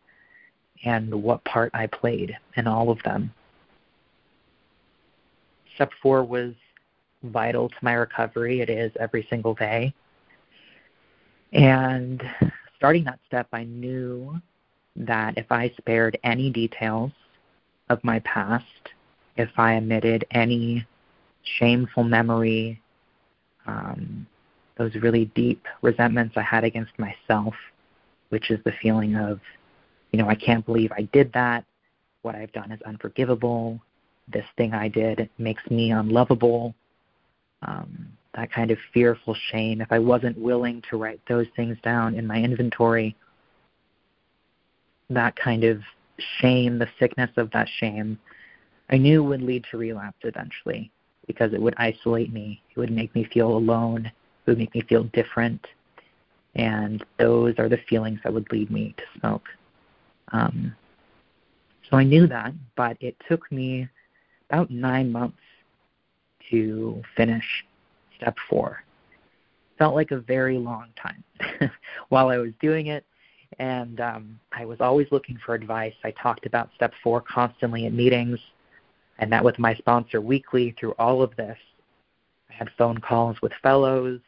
and 0.85 1.13
what 1.21 1.43
part 1.43 1.69
I 1.73 1.87
played 1.87 2.33
in 2.55 2.65
all 2.65 2.89
of 2.91 3.03
them. 3.03 3.29
Step 5.75 5.91
four 6.01 6.23
was 6.23 6.53
vital 7.23 7.67
to 7.67 7.75
my 7.81 7.91
recovery. 7.91 8.61
It 8.61 8.69
is 8.69 8.89
every 9.01 9.27
single 9.29 9.53
day. 9.53 9.93
And 11.51 12.23
starting 12.77 13.03
that 13.03 13.19
step, 13.27 13.47
I 13.51 13.65
knew 13.65 14.39
that 14.95 15.37
if 15.37 15.51
I 15.51 15.73
spared 15.77 16.17
any 16.23 16.49
details 16.49 17.11
of 17.89 18.03
my 18.03 18.19
past, 18.19 18.65
if 19.35 19.49
I 19.57 19.75
omitted 19.75 20.25
any 20.31 20.85
shameful 21.59 22.03
memory, 22.03 22.81
um, 23.65 24.25
those 24.77 24.93
really 24.95 25.25
deep 25.35 25.65
resentments 25.81 26.35
I 26.37 26.41
had 26.41 26.63
against 26.63 26.91
myself, 26.97 27.53
which 28.29 28.51
is 28.51 28.59
the 28.63 28.73
feeling 28.81 29.15
of, 29.15 29.39
you 30.11 30.19
know, 30.19 30.29
I 30.29 30.35
can't 30.35 30.65
believe 30.65 30.91
I 30.91 31.03
did 31.13 31.31
that. 31.33 31.65
What 32.21 32.35
I've 32.35 32.51
done 32.51 32.71
is 32.71 32.81
unforgivable. 32.81 33.79
This 34.31 34.45
thing 34.57 34.73
I 34.73 34.87
did 34.87 35.29
makes 35.37 35.63
me 35.69 35.91
unlovable. 35.91 36.75
Um, 37.61 38.09
that 38.35 38.51
kind 38.51 38.69
of 38.69 38.77
fearful 38.93 39.35
shame. 39.51 39.81
If 39.81 39.91
I 39.91 39.99
wasn't 39.99 40.37
willing 40.37 40.83
to 40.89 40.97
write 40.97 41.21
those 41.27 41.47
things 41.55 41.77
down 41.83 42.15
in 42.15 42.27
my 42.27 42.37
inventory, 42.37 43.15
that 45.09 45.35
kind 45.35 45.63
of 45.63 45.81
shame, 46.39 46.79
the 46.79 46.87
sickness 46.99 47.31
of 47.37 47.51
that 47.51 47.67
shame, 47.79 48.17
I 48.89 48.97
knew 48.97 49.23
would 49.23 49.41
lead 49.41 49.65
to 49.71 49.77
relapse 49.77 50.19
eventually 50.23 50.91
because 51.27 51.53
it 51.53 51.61
would 51.61 51.75
isolate 51.77 52.31
me. 52.31 52.61
It 52.75 52.79
would 52.79 52.91
make 52.91 53.13
me 53.13 53.27
feel 53.33 53.49
alone. 53.49 54.05
It 54.05 54.51
would 54.51 54.57
make 54.57 54.73
me 54.73 54.81
feel 54.87 55.03
different. 55.05 55.65
And 56.55 57.05
those 57.19 57.55
are 57.59 57.69
the 57.69 57.79
feelings 57.89 58.19
that 58.23 58.33
would 58.33 58.51
lead 58.51 58.71
me 58.71 58.95
to 58.97 59.19
smoke. 59.19 59.47
Um, 60.31 60.75
so 61.89 61.97
I 61.97 62.03
knew 62.03 62.27
that, 62.27 62.53
but 62.75 62.97
it 62.99 63.15
took 63.29 63.49
me 63.51 63.87
about 64.49 64.71
nine 64.71 65.11
months 65.11 65.37
to 66.49 67.01
finish 67.15 67.45
step 68.15 68.35
four. 68.49 68.83
Felt 69.77 69.95
like 69.95 70.11
a 70.11 70.19
very 70.19 70.57
long 70.57 70.87
time 71.01 71.23
while 72.09 72.29
I 72.29 72.37
was 72.37 72.51
doing 72.61 72.87
it, 72.87 73.05
and 73.59 73.99
um, 73.99 74.39
I 74.51 74.65
was 74.65 74.79
always 74.81 75.07
looking 75.11 75.39
for 75.45 75.55
advice. 75.55 75.93
I 76.03 76.11
talked 76.11 76.45
about 76.45 76.69
step 76.75 76.93
four 77.03 77.21
constantly 77.21 77.85
at 77.85 77.93
meetings. 77.93 78.39
I 79.19 79.25
met 79.25 79.43
with 79.43 79.57
my 79.59 79.73
sponsor 79.75 80.21
weekly 80.21 80.75
through 80.79 80.93
all 80.99 81.21
of 81.21 81.35
this. 81.35 81.57
I 82.49 82.53
had 82.53 82.69
phone 82.77 82.99
calls 82.99 83.41
with 83.41 83.51
fellows. 83.63 84.19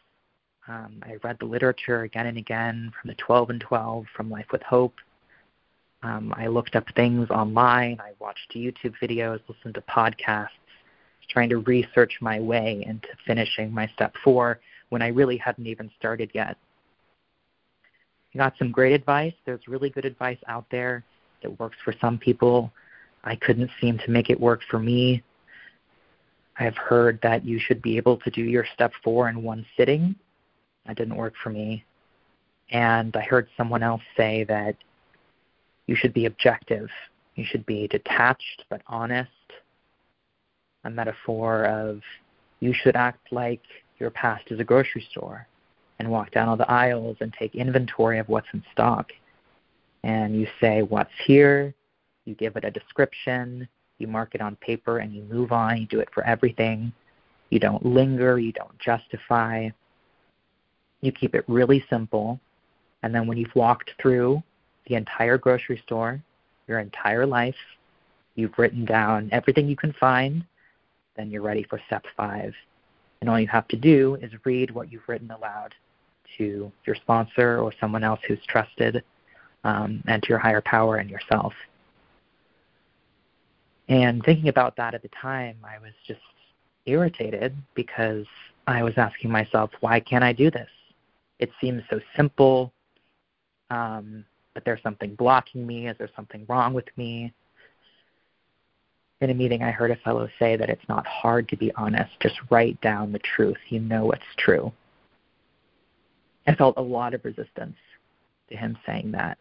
Um, 0.67 1.01
I 1.03 1.15
read 1.23 1.37
the 1.39 1.45
literature 1.45 2.03
again 2.03 2.27
and 2.27 2.37
again 2.37 2.91
from 2.99 3.09
the 3.09 3.15
12 3.15 3.49
and 3.51 3.61
12, 3.61 4.05
from 4.15 4.29
Life 4.29 4.47
with 4.51 4.61
Hope. 4.63 4.95
Um, 6.03 6.33
I 6.37 6.47
looked 6.47 6.75
up 6.75 6.85
things 6.95 7.29
online. 7.29 7.99
I 7.99 8.11
watched 8.19 8.53
YouTube 8.55 8.93
videos, 9.01 9.41
listened 9.47 9.75
to 9.75 9.81
podcasts, 9.81 10.49
trying 11.29 11.49
to 11.49 11.57
research 11.59 12.17
my 12.21 12.39
way 12.39 12.83
into 12.87 13.07
finishing 13.25 13.73
my 13.73 13.87
step 13.95 14.13
four 14.23 14.59
when 14.89 15.01
I 15.01 15.07
really 15.07 15.37
hadn't 15.37 15.67
even 15.67 15.91
started 15.97 16.31
yet. 16.33 16.57
I 18.33 18.37
got 18.37 18.53
some 18.57 18.71
great 18.71 18.93
advice. 18.93 19.33
There's 19.45 19.67
really 19.67 19.89
good 19.89 20.05
advice 20.05 20.37
out 20.47 20.65
there 20.69 21.03
that 21.41 21.59
works 21.59 21.77
for 21.83 21.93
some 21.99 22.17
people. 22.17 22.71
I 23.23 23.35
couldn't 23.35 23.71
seem 23.81 23.97
to 23.99 24.11
make 24.11 24.29
it 24.29 24.39
work 24.39 24.61
for 24.69 24.79
me. 24.79 25.23
I've 26.59 26.77
heard 26.77 27.19
that 27.23 27.45
you 27.45 27.59
should 27.59 27.81
be 27.81 27.97
able 27.97 28.17
to 28.17 28.29
do 28.29 28.41
your 28.41 28.65
step 28.73 28.91
four 29.03 29.29
in 29.29 29.41
one 29.41 29.65
sitting. 29.77 30.15
That 30.85 30.97
didn't 30.97 31.15
work 31.15 31.33
for 31.41 31.49
me. 31.49 31.85
And 32.71 33.15
I 33.15 33.21
heard 33.21 33.47
someone 33.57 33.81
else 33.81 34.01
say 34.15 34.43
that 34.45 34.75
you 35.87 35.95
should 35.95 36.13
be 36.13 36.25
objective. 36.25 36.89
You 37.35 37.45
should 37.45 37.65
be 37.65 37.87
detached 37.87 38.65
but 38.69 38.81
honest. 38.87 39.31
A 40.83 40.89
metaphor 40.89 41.65
of 41.65 42.01
you 42.59 42.73
should 42.73 42.95
act 42.95 43.31
like 43.31 43.61
your 43.97 44.11
past 44.11 44.43
is 44.51 44.59
a 44.59 44.63
grocery 44.63 45.05
store 45.09 45.47
and 45.99 46.09
walk 46.09 46.31
down 46.31 46.47
all 46.47 46.57
the 46.57 46.71
aisles 46.71 47.17
and 47.19 47.33
take 47.33 47.53
inventory 47.55 48.19
of 48.19 48.29
what's 48.29 48.47
in 48.53 48.63
stock. 48.71 49.11
And 50.03 50.39
you 50.39 50.47
say 50.61 50.81
what's 50.81 51.11
here, 51.25 51.73
you 52.25 52.35
give 52.35 52.55
it 52.55 52.63
a 52.63 52.71
description, 52.71 53.67
you 53.97 54.07
mark 54.07 54.33
it 54.33 54.41
on 54.41 54.55
paper, 54.57 54.99
and 54.99 55.13
you 55.13 55.23
move 55.23 55.51
on. 55.51 55.77
You 55.77 55.85
do 55.85 55.99
it 55.99 56.09
for 56.13 56.23
everything. 56.25 56.93
You 57.49 57.59
don't 57.59 57.85
linger, 57.85 58.39
you 58.39 58.53
don't 58.53 58.77
justify. 58.79 59.69
You 61.01 61.11
keep 61.11 61.35
it 61.35 61.43
really 61.47 61.83
simple. 61.89 62.39
And 63.03 63.13
then 63.13 63.27
when 63.27 63.37
you've 63.37 63.55
walked 63.55 63.91
through 64.01 64.41
the 64.87 64.95
entire 64.95 65.37
grocery 65.37 65.81
store, 65.85 66.21
your 66.67 66.79
entire 66.79 67.25
life, 67.25 67.55
you've 68.35 68.57
written 68.57 68.85
down 68.85 69.29
everything 69.31 69.67
you 69.67 69.75
can 69.75 69.93
find, 69.93 70.45
then 71.17 71.29
you're 71.29 71.41
ready 71.41 71.63
for 71.63 71.81
step 71.87 72.05
five. 72.15 72.53
And 73.19 73.29
all 73.29 73.39
you 73.39 73.47
have 73.47 73.67
to 73.69 73.75
do 73.75 74.17
is 74.21 74.31
read 74.45 74.71
what 74.71 74.91
you've 74.91 75.07
written 75.07 75.31
aloud 75.31 75.73
to 76.37 76.71
your 76.85 76.95
sponsor 76.95 77.59
or 77.59 77.73
someone 77.79 78.03
else 78.03 78.19
who's 78.27 78.43
trusted, 78.47 79.03
um, 79.63 80.03
and 80.07 80.21
to 80.23 80.29
your 80.29 80.39
higher 80.39 80.61
power 80.61 80.97
and 80.97 81.09
yourself. 81.09 81.53
And 83.87 84.23
thinking 84.23 84.49
about 84.49 84.75
that 84.77 84.93
at 84.93 85.01
the 85.01 85.09
time, 85.09 85.57
I 85.63 85.79
was 85.79 85.93
just 86.07 86.21
irritated 86.85 87.55
because 87.73 88.25
I 88.67 88.83
was 88.83 88.93
asking 88.97 89.31
myself, 89.31 89.71
why 89.79 89.99
can't 89.99 90.23
I 90.23 90.31
do 90.31 90.51
this? 90.51 90.69
It 91.39 91.49
seems 91.59 91.81
so 91.89 91.99
simple, 92.15 92.71
um, 93.71 94.25
but 94.53 94.63
there's 94.65 94.83
something 94.83 95.15
blocking 95.15 95.65
me. 95.65 95.87
Is 95.87 95.97
there 95.97 96.09
something 96.15 96.45
wrong 96.47 96.73
with 96.73 96.85
me? 96.97 97.33
In 99.21 99.31
a 99.31 99.33
meeting, 99.33 99.63
I 99.63 99.71
heard 99.71 99.91
a 99.91 99.95
fellow 99.97 100.29
say 100.37 100.55
that 100.55 100.69
it's 100.69 100.87
not 100.87 101.05
hard 101.05 101.49
to 101.49 101.57
be 101.57 101.73
honest. 101.75 102.11
Just 102.19 102.39
write 102.49 102.79
down 102.81 103.11
the 103.11 103.19
truth. 103.19 103.57
You 103.69 103.79
know 103.79 104.05
what's 104.05 104.21
true. 104.37 104.71
I 106.49 106.55
felt 106.55 106.77
a 106.77 106.81
lot 106.81 107.13
of 107.13 107.23
resistance 107.23 107.75
to 108.49 108.57
him 108.57 108.75
saying 108.83 109.11
that 109.11 109.37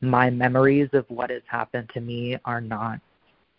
my 0.00 0.28
memories 0.28 0.88
of 0.92 1.04
what 1.08 1.30
has 1.30 1.42
happened 1.46 1.88
to 1.94 2.00
me 2.00 2.36
are 2.44 2.60
not 2.60 2.98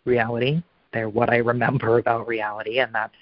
reality. 0.04 0.62
They're 0.92 1.08
what 1.08 1.30
I 1.30 1.38
remember 1.38 1.98
about 2.00 2.28
reality, 2.28 2.80
and 2.80 2.94
that's 2.94 3.16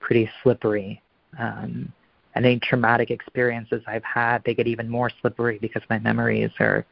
pretty 0.00 0.28
slippery. 0.42 1.00
Um, 1.38 1.92
and 2.34 2.44
any 2.44 2.58
traumatic 2.58 3.12
experiences 3.12 3.80
I've 3.86 4.02
had, 4.02 4.42
they 4.44 4.54
get 4.54 4.66
even 4.66 4.88
more 4.88 5.10
slippery 5.20 5.60
because 5.60 5.82
my 5.88 6.00
memories 6.00 6.50
are 6.58 6.84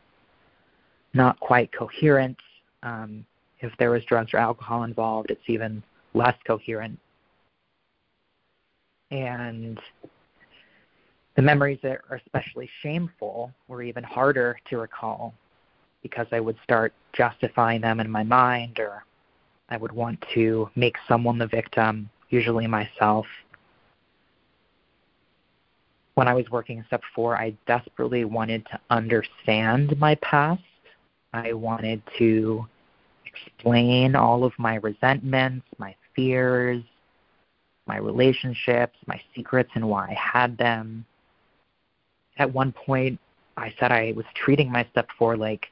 not 1.14 1.40
quite 1.40 1.72
coherent. 1.72 2.36
Um, 2.84 3.26
if 3.58 3.72
there 3.80 3.90
was 3.90 4.04
drugs 4.04 4.32
or 4.34 4.38
alcohol 4.38 4.84
involved, 4.84 5.32
it's 5.32 5.48
even 5.48 5.82
less 6.14 6.36
coherent. 6.46 6.96
And 9.10 9.80
the 11.36 11.42
memories 11.42 11.78
that 11.82 12.00
are 12.10 12.20
especially 12.24 12.68
shameful 12.82 13.52
were 13.68 13.82
even 13.82 14.04
harder 14.04 14.58
to 14.68 14.78
recall 14.78 15.34
because 16.02 16.26
I 16.32 16.40
would 16.40 16.56
start 16.64 16.92
justifying 17.12 17.80
them 17.80 18.00
in 18.00 18.10
my 18.10 18.22
mind 18.22 18.78
or 18.78 19.04
I 19.68 19.76
would 19.76 19.92
want 19.92 20.24
to 20.34 20.68
make 20.74 20.96
someone 21.06 21.38
the 21.38 21.46
victim, 21.46 22.10
usually 22.30 22.66
myself. 22.66 23.26
When 26.14 26.26
I 26.26 26.34
was 26.34 26.50
working 26.50 26.78
in 26.78 26.84
step 26.86 27.02
four, 27.14 27.36
I 27.36 27.54
desperately 27.66 28.24
wanted 28.24 28.66
to 28.66 28.80
understand 28.90 29.96
my 29.98 30.16
past. 30.16 30.62
I 31.32 31.52
wanted 31.52 32.02
to 32.18 32.66
explain 33.24 34.16
all 34.16 34.42
of 34.42 34.52
my 34.58 34.76
resentments, 34.76 35.64
my 35.78 35.94
fears, 36.16 36.82
my 37.86 37.98
relationships, 37.98 38.98
my 39.06 39.20
secrets, 39.34 39.70
and 39.74 39.88
why 39.88 40.08
I 40.08 40.14
had 40.14 40.58
them 40.58 41.06
at 42.38 42.52
one 42.52 42.72
point 42.72 43.18
I 43.56 43.74
said 43.78 43.92
I 43.92 44.12
was 44.16 44.24
treating 44.34 44.70
my 44.70 44.86
step 44.90 45.08
four 45.18 45.36
like 45.36 45.66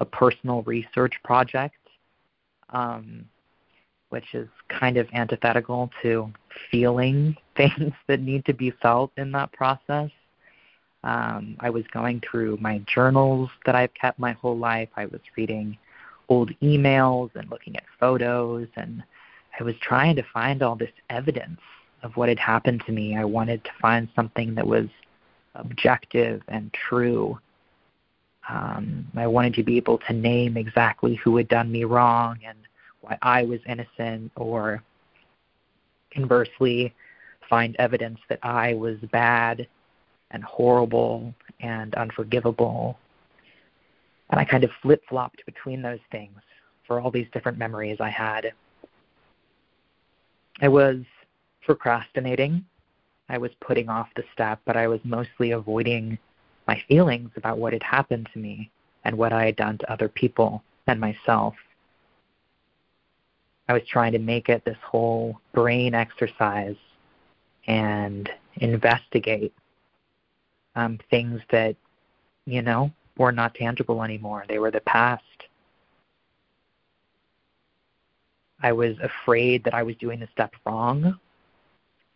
a 0.00 0.04
personal 0.04 0.62
research 0.62 1.14
project, 1.24 1.76
um, 2.70 3.24
which 4.10 4.34
is 4.34 4.48
kind 4.68 4.96
of 4.96 5.08
antithetical 5.12 5.90
to 6.02 6.32
feeling 6.70 7.36
things 7.56 7.92
that 8.06 8.20
need 8.20 8.44
to 8.44 8.54
be 8.54 8.70
felt 8.82 9.10
in 9.16 9.32
that 9.32 9.52
process. 9.52 10.10
Um, 11.04 11.56
I 11.60 11.70
was 11.70 11.84
going 11.92 12.20
through 12.20 12.58
my 12.60 12.78
journals 12.86 13.48
that 13.64 13.74
I've 13.74 13.94
kept 13.94 14.18
my 14.18 14.32
whole 14.32 14.58
life. 14.58 14.88
I 14.96 15.06
was 15.06 15.20
reading 15.36 15.76
old 16.28 16.50
emails 16.60 17.30
and 17.36 17.48
looking 17.50 17.76
at 17.76 17.84
photos, 18.00 18.66
and 18.76 19.02
I 19.58 19.62
was 19.62 19.76
trying 19.80 20.16
to 20.16 20.24
find 20.34 20.62
all 20.62 20.74
this 20.74 20.90
evidence 21.08 21.60
of 22.02 22.16
what 22.16 22.28
had 22.28 22.38
happened 22.38 22.82
to 22.86 22.92
me. 22.92 23.16
I 23.16 23.24
wanted 23.24 23.64
to 23.64 23.70
find 23.80 24.08
something 24.16 24.54
that 24.56 24.66
was 24.66 24.86
objective 25.58 26.42
and 26.48 26.72
true. 26.72 27.38
Um, 28.48 29.06
I 29.16 29.26
wanted 29.26 29.54
to 29.54 29.62
be 29.62 29.76
able 29.76 29.98
to 29.98 30.12
name 30.12 30.56
exactly 30.56 31.16
who 31.16 31.36
had 31.36 31.48
done 31.48 31.70
me 31.70 31.84
wrong 31.84 32.38
and 32.46 32.58
why 33.00 33.18
I 33.22 33.42
was 33.42 33.60
innocent, 33.66 34.32
or 34.36 34.82
conversely, 36.12 36.94
find 37.48 37.76
evidence 37.78 38.18
that 38.28 38.38
I 38.42 38.74
was 38.74 38.98
bad 39.12 39.66
and 40.30 40.42
horrible 40.42 41.34
and 41.60 41.94
unforgivable. 41.94 42.98
And 44.30 44.40
I 44.40 44.44
kind 44.44 44.64
of 44.64 44.70
flip 44.82 45.02
flopped 45.08 45.44
between 45.46 45.82
those 45.82 46.00
things 46.10 46.38
for 46.86 47.00
all 47.00 47.10
these 47.10 47.28
different 47.32 47.58
memories 47.58 47.98
I 48.00 48.10
had. 48.10 48.52
I 50.60 50.68
was 50.68 50.98
procrastinating. 51.64 52.64
I 53.28 53.38
was 53.38 53.50
putting 53.60 53.88
off 53.88 54.08
the 54.14 54.24
step, 54.32 54.60
but 54.64 54.76
I 54.76 54.86
was 54.86 55.00
mostly 55.04 55.50
avoiding 55.50 56.18
my 56.66 56.82
feelings 56.88 57.30
about 57.36 57.58
what 57.58 57.72
had 57.72 57.82
happened 57.82 58.28
to 58.32 58.38
me 58.38 58.70
and 59.04 59.16
what 59.16 59.32
I 59.32 59.46
had 59.46 59.56
done 59.56 59.78
to 59.78 59.92
other 59.92 60.08
people 60.08 60.62
and 60.86 61.00
myself. 61.00 61.54
I 63.68 63.72
was 63.72 63.82
trying 63.88 64.12
to 64.12 64.18
make 64.18 64.48
it 64.48 64.64
this 64.64 64.78
whole 64.84 65.40
brain 65.52 65.94
exercise 65.94 66.76
and 67.66 68.30
investigate 68.56 69.52
um, 70.76 70.98
things 71.10 71.40
that, 71.50 71.74
you 72.44 72.62
know, 72.62 72.92
were 73.16 73.32
not 73.32 73.54
tangible 73.54 74.04
anymore. 74.04 74.44
They 74.48 74.58
were 74.58 74.70
the 74.70 74.80
past. 74.80 75.22
I 78.62 78.72
was 78.72 78.96
afraid 79.02 79.64
that 79.64 79.74
I 79.74 79.82
was 79.82 79.96
doing 79.96 80.20
the 80.20 80.28
step 80.32 80.52
wrong, 80.64 81.18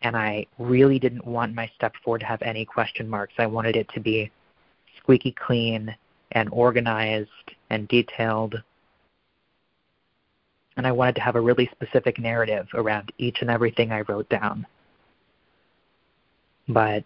and 0.02 0.16
I 0.16 0.46
really 0.58 0.98
didn't 0.98 1.26
want 1.26 1.54
my 1.54 1.70
step 1.76 1.94
four 2.04 2.18
to 2.18 2.24
have 2.24 2.42
any 2.42 2.64
question 2.64 3.08
marks. 3.08 3.34
I 3.38 3.46
wanted 3.46 3.76
it 3.76 3.88
to 3.90 4.00
be 4.00 4.30
squeaky 4.98 5.32
clean 5.32 5.94
and 6.32 6.48
organized 6.52 7.28
and 7.70 7.86
detailed. 7.88 8.62
And 10.76 10.86
I 10.86 10.92
wanted 10.92 11.16
to 11.16 11.20
have 11.20 11.36
a 11.36 11.40
really 11.40 11.68
specific 11.72 12.18
narrative 12.18 12.66
around 12.74 13.12
each 13.18 13.38
and 13.40 13.50
everything 13.50 13.92
I 13.92 14.02
wrote 14.02 14.28
down. 14.28 14.66
But 16.68 17.04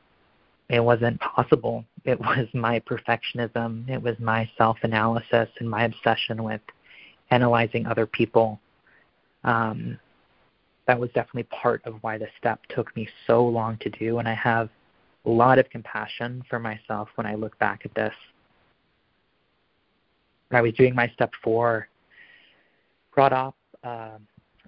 it 0.68 0.80
wasn't 0.80 1.20
possible. 1.20 1.84
It 2.04 2.20
was 2.20 2.46
my 2.52 2.80
perfectionism, 2.80 3.88
it 3.88 4.02
was 4.02 4.18
my 4.18 4.48
self 4.56 4.78
analysis 4.82 5.48
and 5.58 5.68
my 5.68 5.84
obsession 5.84 6.44
with 6.44 6.60
analyzing 7.30 7.86
other 7.86 8.06
people. 8.06 8.60
Um, 9.42 9.98
that 10.86 10.98
was 10.98 11.10
definitely 11.10 11.44
part 11.44 11.82
of 11.84 11.94
why 12.02 12.18
the 12.18 12.28
step 12.38 12.60
took 12.68 12.94
me 12.96 13.08
so 13.26 13.44
long 13.44 13.78
to 13.78 13.90
do, 13.90 14.18
and 14.18 14.28
I 14.28 14.34
have 14.34 14.68
a 15.24 15.30
lot 15.30 15.58
of 15.58 15.68
compassion 15.70 16.42
for 16.48 16.58
myself 16.58 17.08
when 17.14 17.26
I 17.26 17.34
look 17.34 17.58
back 17.58 17.82
at 17.84 17.94
this. 17.94 18.14
When 20.48 20.58
I 20.58 20.62
was 20.62 20.74
doing 20.74 20.94
my 20.94 21.08
step 21.08 21.32
four, 21.42 21.88
brought 23.14 23.32
up 23.32 23.56
uh, 23.82 24.18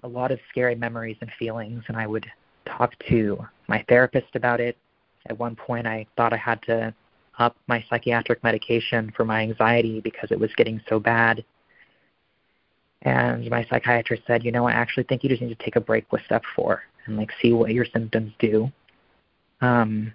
a 0.03 0.07
lot 0.07 0.31
of 0.31 0.39
scary 0.49 0.75
memories 0.75 1.17
and 1.21 1.31
feelings, 1.37 1.83
and 1.87 1.97
I 1.97 2.07
would 2.07 2.25
talk 2.65 2.93
to 3.09 3.45
my 3.67 3.85
therapist 3.87 4.35
about 4.35 4.59
it, 4.59 4.77
at 5.27 5.37
one 5.37 5.55
point, 5.55 5.85
I 5.85 6.05
thought 6.15 6.33
I 6.33 6.37
had 6.37 6.61
to 6.63 6.93
up 7.39 7.55
my 7.67 7.83
psychiatric 7.89 8.43
medication 8.43 9.11
for 9.15 9.23
my 9.23 9.41
anxiety 9.41 10.01
because 10.01 10.31
it 10.31 10.39
was 10.39 10.49
getting 10.57 10.81
so 10.89 10.99
bad. 10.99 11.45
And 13.03 13.49
my 13.49 13.65
psychiatrist 13.69 14.23
said, 14.25 14.43
you 14.43 14.51
know, 14.51 14.67
I 14.67 14.71
actually 14.71 15.03
think 15.03 15.23
you 15.23 15.29
just 15.29 15.41
need 15.41 15.57
to 15.57 15.63
take 15.63 15.75
a 15.75 15.81
break 15.81 16.11
with 16.11 16.23
step 16.25 16.43
four 16.55 16.83
and 17.05 17.17
like 17.17 17.31
see 17.41 17.53
what 17.53 17.71
your 17.73 17.85
symptoms 17.85 18.33
do. 18.39 18.71
Um, 19.61 20.13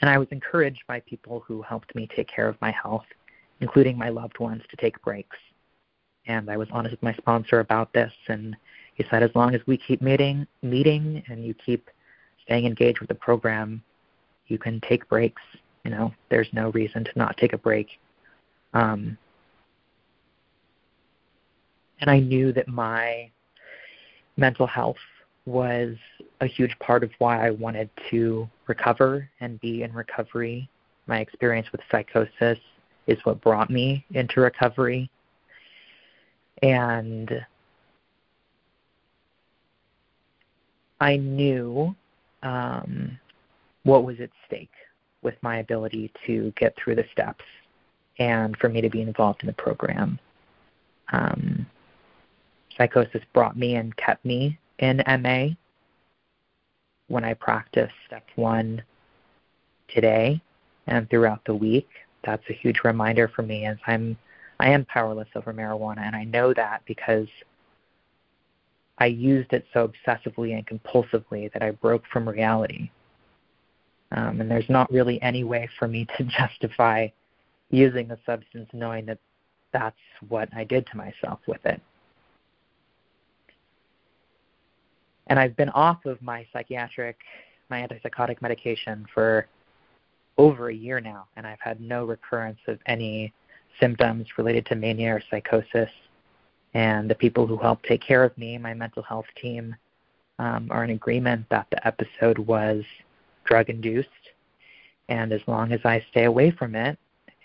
and 0.00 0.08
I 0.08 0.18
was 0.18 0.28
encouraged 0.30 0.82
by 0.86 1.00
people 1.00 1.42
who 1.46 1.62
helped 1.62 1.94
me 1.94 2.08
take 2.14 2.28
care 2.28 2.48
of 2.48 2.60
my 2.60 2.70
health, 2.70 3.06
including 3.60 3.98
my 3.98 4.08
loved 4.08 4.38
ones, 4.38 4.62
to 4.70 4.76
take 4.76 5.00
breaks. 5.02 5.36
And 6.26 6.50
I 6.50 6.56
was 6.56 6.68
honest 6.70 6.92
with 6.92 7.02
my 7.02 7.14
sponsor 7.14 7.60
about 7.60 7.92
this, 7.92 8.12
and 8.28 8.56
he 8.94 9.04
said, 9.10 9.22
as 9.22 9.30
long 9.34 9.54
as 9.54 9.60
we 9.66 9.76
keep 9.76 10.02
meeting, 10.02 10.46
meeting, 10.62 11.22
and 11.28 11.44
you 11.44 11.54
keep 11.54 11.88
staying 12.44 12.66
engaged 12.66 13.00
with 13.00 13.08
the 13.08 13.14
program, 13.14 13.82
you 14.46 14.58
can 14.58 14.80
take 14.82 15.08
breaks. 15.08 15.42
You 15.84 15.90
know, 15.90 16.12
there's 16.28 16.48
no 16.52 16.70
reason 16.70 17.04
to 17.04 17.10
not 17.16 17.36
take 17.36 17.54
a 17.54 17.58
break. 17.58 17.98
Um, 18.74 19.16
and 22.00 22.10
I 22.10 22.20
knew 22.20 22.52
that 22.52 22.68
my 22.68 23.30
mental 24.36 24.66
health 24.66 24.96
was 25.46 25.96
a 26.40 26.46
huge 26.46 26.78
part 26.78 27.02
of 27.02 27.10
why 27.18 27.46
I 27.46 27.50
wanted 27.50 27.88
to 28.10 28.48
recover 28.66 29.28
and 29.40 29.60
be 29.60 29.82
in 29.82 29.92
recovery. 29.92 30.68
My 31.06 31.20
experience 31.20 31.66
with 31.72 31.80
psychosis 31.90 32.58
is 33.06 33.18
what 33.24 33.40
brought 33.40 33.70
me 33.70 34.04
into 34.10 34.40
recovery. 34.40 35.10
And 36.62 37.44
I 41.00 41.16
knew 41.16 41.94
um, 42.42 43.18
what 43.84 44.04
was 44.04 44.20
at 44.20 44.30
stake 44.46 44.70
with 45.22 45.34
my 45.42 45.58
ability 45.58 46.12
to 46.26 46.52
get 46.56 46.74
through 46.76 46.96
the 46.96 47.04
steps 47.12 47.44
and 48.18 48.56
for 48.58 48.68
me 48.68 48.80
to 48.80 48.90
be 48.90 49.00
involved 49.00 49.42
in 49.42 49.46
the 49.46 49.52
program. 49.52 50.18
Um, 51.12 51.66
psychosis 52.78 53.22
brought 53.34 53.56
me 53.56 53.74
and 53.74 53.94
kept 53.96 54.24
me 54.24 54.58
in 54.78 55.02
MA 55.20 55.48
when 57.08 57.24
I 57.24 57.34
practice 57.34 57.90
step 58.06 58.24
one 58.36 58.82
today 59.88 60.40
and 60.86 61.10
throughout 61.10 61.44
the 61.44 61.54
week. 61.54 61.88
That's 62.24 62.42
a 62.48 62.54
huge 62.54 62.80
reminder 62.84 63.28
for 63.28 63.42
me 63.42 63.66
as 63.66 63.76
I'm 63.86 64.16
I 64.60 64.70
am 64.70 64.84
powerless 64.86 65.28
over 65.36 65.52
marijuana 65.52 66.00
and 66.00 66.16
I 66.16 66.24
know 66.24 66.52
that 66.54 66.82
because 66.86 67.28
I 68.98 69.06
used 69.06 69.52
it 69.52 69.64
so 69.72 69.88
obsessively 69.88 70.54
and 70.56 70.66
compulsively 70.66 71.52
that 71.52 71.62
I 71.62 71.70
broke 71.70 72.04
from 72.12 72.28
reality. 72.28 72.90
Um, 74.10 74.40
and 74.40 74.50
there's 74.50 74.68
not 74.68 74.90
really 74.90 75.20
any 75.22 75.44
way 75.44 75.68
for 75.78 75.86
me 75.86 76.06
to 76.16 76.24
justify 76.38 77.08
using 77.70 78.08
the 78.08 78.18
substance 78.26 78.68
knowing 78.72 79.06
that 79.06 79.18
that's 79.72 79.96
what 80.28 80.48
I 80.54 80.64
did 80.64 80.86
to 80.86 80.96
myself 80.96 81.40
with 81.46 81.64
it. 81.66 81.80
And 85.28 85.38
I've 85.38 85.56
been 85.56 85.68
off 85.70 86.04
of 86.06 86.20
my 86.22 86.46
psychiatric, 86.52 87.18
my 87.70 87.86
antipsychotic 87.86 88.40
medication 88.40 89.06
for 89.12 89.46
over 90.38 90.68
a 90.68 90.74
year 90.74 91.00
now, 91.00 91.26
and 91.36 91.46
I've 91.46 91.60
had 91.60 91.80
no 91.80 92.04
recurrence 92.04 92.60
of 92.66 92.78
any 92.86 93.32
symptoms 93.80 94.26
related 94.38 94.66
to 94.66 94.74
mania 94.74 95.16
or 95.16 95.22
psychosis. 95.30 95.90
And 96.74 97.10
the 97.10 97.14
people 97.14 97.46
who 97.46 97.56
help 97.56 97.82
take 97.82 98.00
care 98.00 98.24
of 98.24 98.36
me, 98.38 98.56
my 98.58 98.74
mental 98.74 99.02
health 99.02 99.26
team, 99.40 99.74
um, 100.38 100.68
are 100.70 100.84
in 100.84 100.90
agreement 100.90 101.46
that 101.50 101.66
the 101.70 101.86
episode 101.86 102.38
was 102.38 102.84
drug 103.44 103.68
induced. 103.68 104.08
And 105.08 105.32
as 105.32 105.40
long 105.46 105.72
as 105.72 105.80
I 105.84 106.04
stay 106.10 106.24
away 106.24 106.50
from 106.50 106.74
it, 106.74 106.98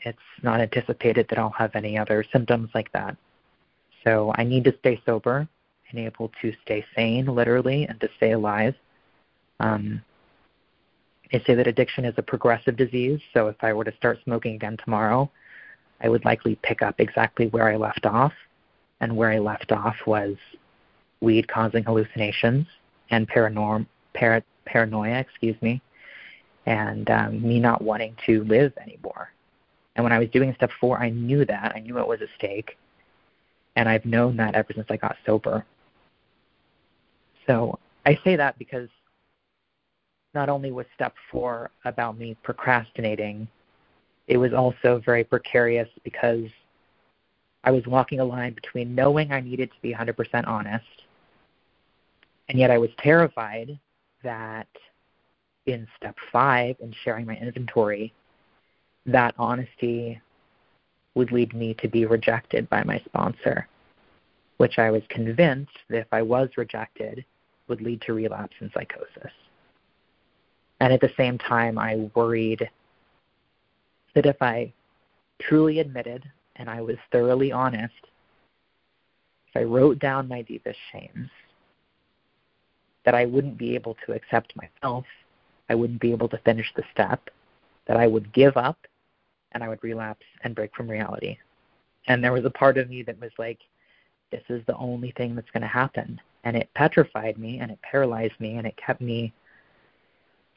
it's 0.05 0.19
not 0.41 0.59
anticipated 0.59 1.27
that 1.29 1.39
I'll 1.39 1.49
have 1.51 1.75
any 1.75 1.97
other 1.97 2.25
symptoms 2.31 2.69
like 2.75 2.91
that. 2.91 3.15
So 4.03 4.33
I 4.35 4.43
need 4.43 4.65
to 4.65 4.75
stay 4.79 5.01
sober 5.05 5.47
and 5.93 6.01
able 6.01 6.31
to 6.41 6.53
stay 6.63 6.85
sane, 6.95 7.27
literally, 7.27 7.85
and 7.85 7.99
to 8.01 8.09
stay 8.17 8.31
alive. 8.31 8.75
Um, 9.59 10.01
they 11.31 11.41
say 11.45 11.55
that 11.55 11.67
addiction 11.67 12.03
is 12.05 12.15
a 12.17 12.21
progressive 12.21 12.75
disease, 12.75 13.21
so 13.33 13.47
if 13.47 13.55
I 13.61 13.73
were 13.73 13.85
to 13.85 13.95
start 13.95 14.19
smoking 14.23 14.55
again 14.55 14.77
tomorrow, 14.83 15.31
I 16.01 16.09
would 16.09 16.25
likely 16.25 16.59
pick 16.61 16.81
up 16.81 16.95
exactly 16.99 17.47
where 17.47 17.69
I 17.69 17.77
left 17.77 18.05
off. 18.05 18.33
And 19.01 19.17
where 19.17 19.31
I 19.31 19.39
left 19.39 19.73
off 19.73 19.97
was 20.07 20.37
weed 21.19 21.49
causing 21.49 21.83
hallucinations 21.83 22.67
and 23.09 23.27
paranorm, 23.27 23.85
para, 24.13 24.41
paranoia, 24.65 25.19
excuse 25.19 25.61
me, 25.61 25.81
and 26.65 27.09
um, 27.09 27.41
me 27.41 27.59
not 27.59 27.81
wanting 27.81 28.15
to 28.25 28.45
live 28.45 28.71
anymore. 28.81 29.29
And 29.97 30.03
when 30.03 30.13
I 30.13 30.19
was 30.19 30.29
doing 30.29 30.53
step 30.55 30.71
four, 30.79 30.99
I 30.99 31.09
knew 31.09 31.43
that. 31.43 31.73
I 31.75 31.79
knew 31.79 31.97
it 31.99 32.07
was 32.07 32.21
a 32.21 32.27
stake. 32.37 32.77
And 33.75 33.89
I've 33.89 34.05
known 34.05 34.37
that 34.37 34.55
ever 34.55 34.71
since 34.73 34.87
I 34.89 34.95
got 34.95 35.17
sober. 35.25 35.65
So 37.47 37.77
I 38.05 38.17
say 38.23 38.35
that 38.35 38.57
because 38.57 38.89
not 40.33 40.49
only 40.49 40.71
was 40.71 40.85
step 40.95 41.13
four 41.31 41.69
about 41.85 42.17
me 42.17 42.35
procrastinating, 42.43 43.47
it 44.27 44.37
was 44.37 44.53
also 44.53 45.01
very 45.05 45.23
precarious 45.23 45.89
because 46.03 46.45
I 47.63 47.71
was 47.71 47.85
walking 47.85 48.19
a 48.19 48.25
line 48.25 48.53
between 48.53 48.95
knowing 48.95 49.31
I 49.31 49.39
needed 49.39 49.71
to 49.71 49.81
be 49.81 49.93
100% 49.93 50.47
honest, 50.47 50.85
and 52.49 52.59
yet 52.59 52.71
I 52.71 52.77
was 52.77 52.89
terrified 52.99 53.77
that 54.23 54.67
in 55.65 55.87
step 55.97 56.15
five 56.31 56.75
in 56.81 56.93
sharing 57.03 57.25
my 57.25 57.35
inventory, 57.35 58.13
that 59.05 59.33
honesty 59.37 60.19
would 61.15 61.31
lead 61.31 61.53
me 61.53 61.73
to 61.75 61.87
be 61.87 62.05
rejected 62.05 62.69
by 62.69 62.83
my 62.83 63.01
sponsor, 63.05 63.67
which 64.57 64.79
I 64.79 64.91
was 64.91 65.03
convinced 65.09 65.77
that 65.89 65.99
if 65.99 66.07
I 66.11 66.21
was 66.21 66.49
rejected, 66.57 67.23
would 67.67 67.81
lead 67.81 68.01
to 68.01 68.13
relapse 68.13 68.55
and 68.59 68.71
psychosis. 68.73 69.31
And 70.79 70.91
at 70.91 71.01
the 71.01 71.11
same 71.15 71.37
time, 71.37 71.77
I 71.77 72.09
worried 72.13 72.69
that 74.15 74.25
if 74.25 74.41
I 74.41 74.73
truly 75.39 75.79
admitted 75.79 76.23
and 76.55 76.69
I 76.69 76.81
was 76.81 76.97
thoroughly 77.11 77.51
honest, 77.51 77.93
if 79.47 79.61
I 79.61 79.63
wrote 79.63 79.99
down 79.99 80.27
my 80.27 80.41
deepest 80.41 80.79
shames, 80.91 81.29
that 83.05 83.15
I 83.15 83.25
wouldn't 83.25 83.57
be 83.57 83.75
able 83.75 83.95
to 84.05 84.13
accept 84.13 84.55
myself, 84.55 85.05
I 85.69 85.75
wouldn't 85.75 86.01
be 86.01 86.11
able 86.11 86.29
to 86.29 86.37
finish 86.39 86.71
the 86.75 86.83
step, 86.91 87.29
that 87.85 87.97
I 87.97 88.07
would 88.07 88.33
give 88.33 88.57
up 88.57 88.77
and 89.51 89.63
I 89.63 89.69
would 89.69 89.83
relapse 89.83 90.25
and 90.43 90.55
break 90.55 90.75
from 90.75 90.89
reality. 90.89 91.37
And 92.07 92.23
there 92.23 92.33
was 92.33 92.45
a 92.45 92.49
part 92.49 92.77
of 92.77 92.89
me 92.89 93.03
that 93.03 93.19
was 93.19 93.31
like, 93.37 93.59
this 94.31 94.43
is 94.49 94.63
the 94.65 94.75
only 94.77 95.11
thing 95.11 95.35
that's 95.35 95.51
going 95.51 95.61
to 95.61 95.67
happen. 95.67 96.19
And 96.43 96.57
it 96.57 96.69
petrified 96.75 97.37
me 97.37 97.59
and 97.59 97.71
it 97.71 97.79
paralyzed 97.81 98.39
me 98.39 98.57
and 98.57 98.67
it 98.67 98.75
kept 98.77 99.01
me 99.01 99.33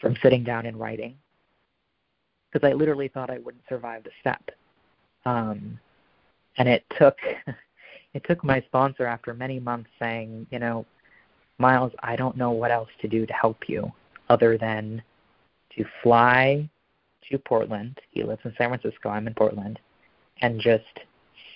from 0.01 0.17
sitting 0.23 0.43
down 0.43 0.67
and 0.67 0.79
writing 0.79 1.17
because 2.53 2.69
I 2.69 2.73
literally 2.73 3.09
thought 3.09 3.31
I 3.31 3.39
wouldn't 3.39 3.65
survive 3.69 4.05
the 4.05 4.11
step. 4.21 4.51
Um, 5.25 5.79
and 6.59 6.69
it 6.69 6.85
took 6.99 7.17
it 8.15 8.25
took 8.25 8.43
my 8.43 8.63
sponsor 8.63 9.07
after 9.07 9.35
many 9.35 9.61
months 9.61 9.91
saying, 9.99 10.47
you 10.51 10.59
know, 10.59 10.87
Myles, 11.59 11.93
I 12.03 12.17
don't 12.17 12.37
know 12.37 12.51
what 12.51 12.71
else 12.71 12.89
to 13.01 13.09
do 13.09 13.27
to 13.27 13.33
help 13.33 13.69
you 13.69 13.93
other 14.29 14.59
than 14.59 15.03
to 15.77 15.85
fly 16.03 16.69
to 17.31 17.39
Portland. 17.39 17.99
He 18.11 18.23
lives 18.23 18.41
in 18.45 18.55
San 18.57 18.69
Francisco. 18.69 19.09
I'm 19.09 19.27
in 19.27 19.35
Portland, 19.35 19.79
and 20.43 20.61
just 20.61 20.85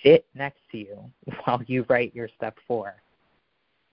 sit 0.03 0.25
next 0.35 0.59
to 0.71 0.77
you 0.77 0.97
while 1.43 1.61
you 1.67 1.85
write 1.89 2.15
your 2.15 2.29
step 2.35 2.57
four. 2.67 2.95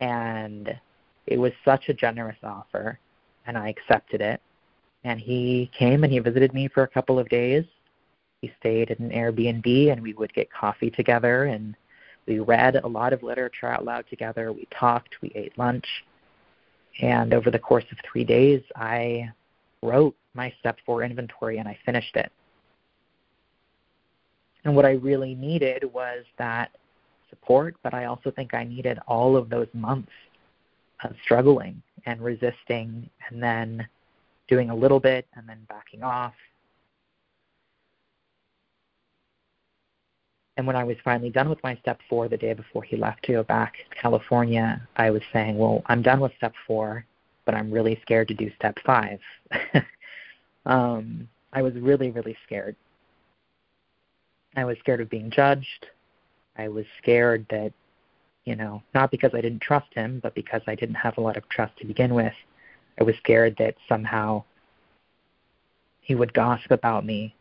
And 0.01 0.79
it 1.27 1.39
was 1.39 1.53
such 1.65 1.89
a 1.89 1.95
generous 1.95 2.39
offer, 2.43 2.99
and 3.47 3.59
I 3.59 3.69
accepted 3.69 4.21
it. 4.21 4.41
And 5.05 5.21
he 5.21 5.71
came 5.79 6.05
and 6.05 6.13
he 6.13 6.19
visited 6.19 6.53
me 6.55 6.69
for 6.69 6.83
a 6.83 6.89
couple 6.89 7.19
of 7.19 7.29
days. 7.29 7.65
He 8.41 8.53
stayed 8.61 8.91
at 8.91 8.99
an 8.99 9.11
Airbnb, 9.11 9.93
and 9.93 10.03
we 10.03 10.15
would 10.15 10.33
get 10.33 10.53
coffee 10.53 10.91
together, 10.91 11.45
and 11.45 11.77
we 12.27 12.39
read 12.41 12.77
a 12.77 12.87
lot 12.87 13.13
of 13.13 13.23
literature 13.23 13.69
out 13.69 13.85
loud 13.85 14.05
together. 14.09 14.53
We 14.53 14.67
talked, 14.71 15.17
we 15.23 15.33
ate 15.35 15.57
lunch, 15.59 15.87
and 17.01 17.33
over 17.33 17.51
the 17.51 17.59
course 17.59 17.85
of 17.91 17.99
three 18.11 18.25
days, 18.25 18.63
I 18.77 19.31
wrote 19.83 20.17
my 20.35 20.53
step 20.61 20.79
four 20.85 21.03
inventory 21.03 21.59
and 21.59 21.69
I 21.69 21.79
finished 21.85 22.17
it. 22.17 22.31
And 24.65 24.75
what 24.75 24.85
I 24.85 24.93
really 24.93 25.35
needed 25.35 25.85
was 25.93 26.25
that 26.39 26.71
support, 27.31 27.77
but 27.83 27.95
I 27.95 28.07
also 28.07 28.31
think 28.31 28.55
I 28.55 28.65
needed 28.65 28.99
all 29.07 29.37
of 29.37 29.49
those 29.49 29.69
months 29.73 30.13
of 31.05 31.15
struggling 31.23 31.83
and 32.07 32.21
resisting 32.21 33.09
and 33.29 33.43
then 33.43 33.87
doing 34.49 34.71
a 34.71 34.75
little 34.75 35.01
bit 35.01 35.27
and 35.35 35.49
then 35.49 35.59
backing 35.69 36.03
off. 36.03 36.35
And 40.57 40.67
when 40.67 40.75
I 40.75 40.83
was 40.83 40.97
finally 41.05 41.31
done 41.31 41.49
with 41.49 41.63
my 41.63 41.77
step 41.77 42.01
four 42.09 42.29
the 42.29 42.37
day 42.37 42.53
before 42.53 42.83
he 42.83 42.97
left 42.97 43.23
to 43.25 43.33
go 43.33 43.43
back 43.45 43.75
to 43.91 43.97
California, 43.97 44.87
I 44.97 45.11
was 45.11 45.23
saying, 45.33 45.57
Well, 45.57 45.83
I'm 45.87 46.03
done 46.03 46.19
with 46.19 46.33
step 46.37 46.53
four, 46.67 47.05
but 47.45 47.55
I'm 47.55 47.71
really 47.71 47.99
scared 48.03 48.27
to 48.29 48.35
do 48.35 48.51
step 48.57 48.77
five. 48.85 49.21
um, 50.67 51.29
I 51.53 51.63
was 51.63 51.75
really, 51.75 52.11
really 52.11 52.37
scared. 52.45 52.75
I 54.57 54.65
was 54.65 54.77
scared 54.81 55.01
of 55.01 55.09
being 55.09 55.31
judged. 55.31 55.87
I 56.59 56.69
was 56.69 56.85
scared 57.01 57.47
that, 57.51 57.73
you 58.45 58.57
know, 58.57 58.83
not 58.95 59.11
because 59.11 59.31
I 59.35 59.41
didn't 59.41 59.63
trust 59.63 59.93
him, 59.95 60.21
but 60.23 60.35
because 60.35 60.63
I 60.67 60.75
didn't 60.75 60.97
have 60.97 61.17
a 61.17 61.21
lot 61.21 61.37
of 61.37 61.49
trust 61.49 61.77
to 61.79 61.87
begin 61.87 62.15
with. 62.15 62.35
I 63.01 63.05
was 63.05 63.17
scared 63.17 63.57
that 63.59 63.77
somehow 63.89 64.45
he 66.01 66.15
would 66.15 66.35
gossip 66.35 66.73
about 66.73 67.07
me 67.07 67.35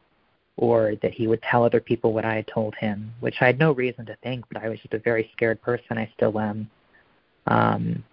or 0.58 0.96
that 1.02 1.14
he 1.14 1.28
would 1.28 1.42
tell 1.42 1.64
other 1.64 1.80
people 1.80 2.14
what 2.14 2.26
I 2.26 2.36
had 2.36 2.48
told 2.48 2.76
him, 2.76 3.14
which 3.20 3.38
I 3.42 3.46
had 3.46 3.60
no 3.60 3.72
reason 3.72 4.06
to 4.08 4.16
think, 4.24 4.46
but 4.52 4.62
I 4.62 4.70
was 4.70 4.80
just 4.80 4.94
a 4.94 5.00
very 5.00 5.30
scared 5.34 5.62
person. 5.62 5.98
I 5.98 6.12
still 6.16 6.40
am. 6.40 6.70
Um, 7.48 8.04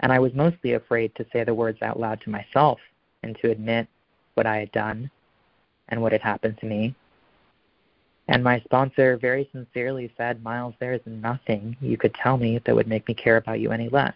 and 0.00 0.12
I 0.12 0.18
was 0.18 0.32
mostly 0.34 0.72
afraid 0.72 1.14
to 1.16 1.26
say 1.32 1.44
the 1.44 1.54
words 1.54 1.80
out 1.82 1.98
loud 1.98 2.20
to 2.22 2.30
myself 2.30 2.78
and 3.22 3.36
to 3.40 3.50
admit 3.50 3.86
what 4.34 4.46
I 4.46 4.56
had 4.58 4.72
done 4.72 5.10
and 5.88 6.00
what 6.00 6.12
had 6.12 6.22
happened 6.22 6.58
to 6.58 6.66
me. 6.66 6.94
And 8.28 8.42
my 8.44 8.60
sponsor 8.60 9.16
very 9.16 9.48
sincerely 9.52 10.12
said, 10.16 10.42
Myles, 10.42 10.74
there 10.78 10.94
is 10.94 11.00
nothing 11.06 11.76
you 11.80 11.96
could 11.96 12.14
tell 12.14 12.36
me 12.36 12.58
that 12.64 12.74
would 12.74 12.86
make 12.86 13.06
me 13.08 13.14
care 13.14 13.36
about 13.36 13.60
you 13.60 13.72
any 13.72 13.88
less. 13.88 14.14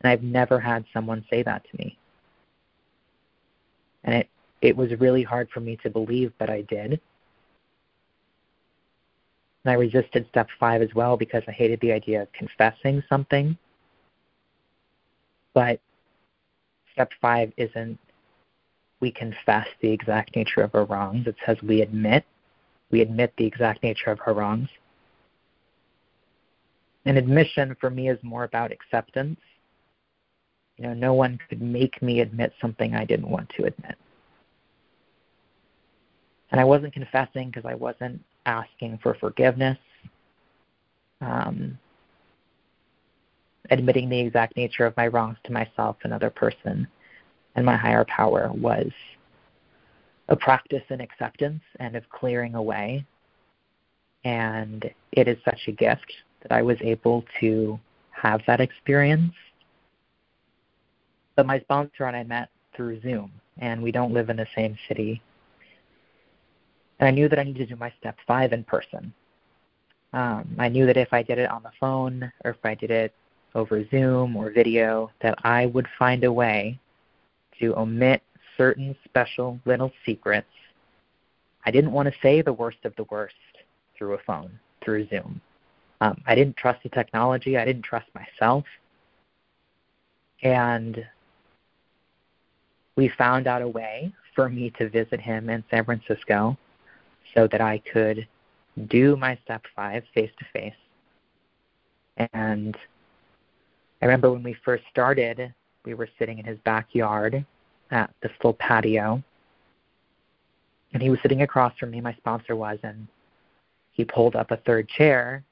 And 0.00 0.10
I've 0.10 0.22
never 0.22 0.60
had 0.60 0.84
someone 0.92 1.24
say 1.30 1.42
that 1.42 1.64
to 1.64 1.76
me. 1.78 1.98
And 4.04 4.16
it, 4.16 4.28
it 4.60 4.76
was 4.76 4.90
really 5.00 5.22
hard 5.22 5.48
for 5.50 5.60
me 5.60 5.76
to 5.82 5.90
believe, 5.90 6.32
but 6.38 6.50
I 6.50 6.60
did. 6.62 7.00
And 9.64 9.72
I 9.72 9.74
resisted 9.74 10.26
step 10.28 10.48
five 10.60 10.82
as 10.82 10.94
well 10.94 11.16
because 11.16 11.42
I 11.48 11.52
hated 11.52 11.80
the 11.80 11.92
idea 11.92 12.22
of 12.22 12.32
confessing 12.32 13.02
something. 13.08 13.56
But 15.54 15.80
step 16.92 17.10
five 17.20 17.52
isn't 17.56 17.98
we 19.00 19.10
confess 19.10 19.66
the 19.80 19.90
exact 19.90 20.36
nature 20.36 20.62
of 20.62 20.74
our 20.74 20.84
wrongs. 20.84 21.26
It 21.26 21.36
says 21.44 21.56
we 21.62 21.80
admit. 21.80 22.24
We 22.90 23.00
admit 23.00 23.32
the 23.36 23.46
exact 23.46 23.82
nature 23.82 24.10
of 24.10 24.20
our 24.26 24.34
wrongs. 24.34 24.68
And 27.06 27.18
admission 27.18 27.76
for 27.80 27.90
me 27.90 28.08
is 28.08 28.18
more 28.22 28.44
about 28.44 28.72
acceptance 28.72 29.38
you 30.76 30.84
know, 30.84 30.94
no 30.94 31.14
one 31.14 31.38
could 31.48 31.62
make 31.62 32.02
me 32.02 32.20
admit 32.20 32.52
something 32.60 32.94
I 32.94 33.04
didn't 33.04 33.28
want 33.28 33.48
to 33.50 33.64
admit. 33.64 33.94
And 36.50 36.60
I 36.60 36.64
wasn't 36.64 36.92
confessing 36.92 37.48
because 37.50 37.64
I 37.64 37.74
wasn't 37.74 38.22
asking 38.46 38.98
for 39.02 39.14
forgiveness. 39.14 39.78
Um, 41.20 41.78
admitting 43.70 44.08
the 44.08 44.20
exact 44.20 44.56
nature 44.56 44.84
of 44.84 44.96
my 44.96 45.06
wrongs 45.06 45.38
to 45.44 45.52
myself, 45.52 45.96
another 46.02 46.30
person, 46.30 46.86
and 47.56 47.64
my 47.64 47.76
higher 47.76 48.04
power 48.04 48.50
was 48.52 48.90
a 50.28 50.36
practice 50.36 50.82
in 50.90 51.00
acceptance 51.00 51.62
and 51.80 51.96
of 51.96 52.08
clearing 52.08 52.54
away. 52.54 53.04
And 54.24 54.88
it 55.12 55.28
is 55.28 55.36
such 55.44 55.60
a 55.68 55.72
gift 55.72 56.12
that 56.42 56.52
I 56.52 56.62
was 56.62 56.78
able 56.80 57.24
to 57.40 57.78
have 58.10 58.40
that 58.46 58.60
experience 58.60 59.32
but 61.36 61.46
my 61.46 61.60
sponsor 61.60 62.04
and 62.04 62.16
I 62.16 62.22
met 62.22 62.48
through 62.76 63.00
Zoom, 63.00 63.30
and 63.58 63.82
we 63.82 63.92
don't 63.92 64.12
live 64.12 64.30
in 64.30 64.36
the 64.36 64.46
same 64.54 64.76
city. 64.88 65.20
And 66.98 67.08
I 67.08 67.10
knew 67.10 67.28
that 67.28 67.38
I 67.38 67.42
needed 67.42 67.68
to 67.68 67.74
do 67.74 67.80
my 67.80 67.92
step 67.98 68.16
five 68.26 68.52
in 68.52 68.64
person. 68.64 69.12
Um, 70.12 70.54
I 70.58 70.68
knew 70.68 70.86
that 70.86 70.96
if 70.96 71.12
I 71.12 71.22
did 71.22 71.38
it 71.38 71.50
on 71.50 71.62
the 71.62 71.72
phone 71.80 72.30
or 72.44 72.52
if 72.52 72.64
I 72.64 72.74
did 72.74 72.90
it 72.90 73.12
over 73.56 73.84
Zoom 73.88 74.36
or 74.36 74.50
video, 74.50 75.10
that 75.22 75.36
I 75.44 75.66
would 75.66 75.88
find 75.98 76.22
a 76.22 76.32
way 76.32 76.78
to 77.60 77.76
omit 77.76 78.22
certain 78.56 78.96
special 79.04 79.58
little 79.64 79.92
secrets. 80.04 80.46
I 81.66 81.70
didn't 81.70 81.92
want 81.92 82.08
to 82.08 82.14
say 82.20 82.42
the 82.42 82.52
worst 82.52 82.78
of 82.84 82.94
the 82.96 83.04
worst 83.04 83.34
through 83.96 84.14
a 84.14 84.18
phone, 84.18 84.58
through 84.84 85.08
Zoom. 85.08 85.40
Um, 86.00 86.20
I 86.26 86.34
didn't 86.34 86.56
trust 86.56 86.82
the 86.82 86.88
technology. 86.88 87.56
I 87.56 87.64
didn't 87.64 87.84
trust 87.84 88.06
myself. 88.14 88.64
And 90.42 91.04
we 92.96 93.08
found 93.08 93.46
out 93.46 93.62
a 93.62 93.68
way 93.68 94.12
for 94.34 94.48
me 94.48 94.70
to 94.78 94.88
visit 94.88 95.20
him 95.20 95.48
in 95.48 95.64
San 95.70 95.84
Francisco 95.84 96.56
so 97.34 97.48
that 97.48 97.60
I 97.60 97.78
could 97.92 98.26
do 98.88 99.16
my 99.16 99.38
step 99.44 99.62
five 99.74 100.02
face 100.14 100.30
to 100.38 100.44
face. 100.52 100.74
And 102.32 102.76
I 104.02 104.04
remember 104.04 104.30
when 104.30 104.42
we 104.42 104.54
first 104.64 104.84
started, 104.90 105.54
we 105.84 105.94
were 105.94 106.08
sitting 106.18 106.38
in 106.38 106.44
his 106.44 106.58
backyard 106.64 107.44
at 107.94 108.10
this 108.22 108.32
little 108.40 108.54
patio. 108.54 109.22
And 110.92 111.02
he 111.02 111.10
was 111.10 111.18
sitting 111.22 111.42
across 111.42 111.72
from 111.78 111.92
me, 111.92 112.00
my 112.00 112.14
sponsor 112.14 112.56
was, 112.56 112.78
and 112.82 113.06
he 113.92 114.04
pulled 114.04 114.36
up 114.36 114.50
a 114.50 114.58
third 114.58 114.88
chair, 114.88 115.42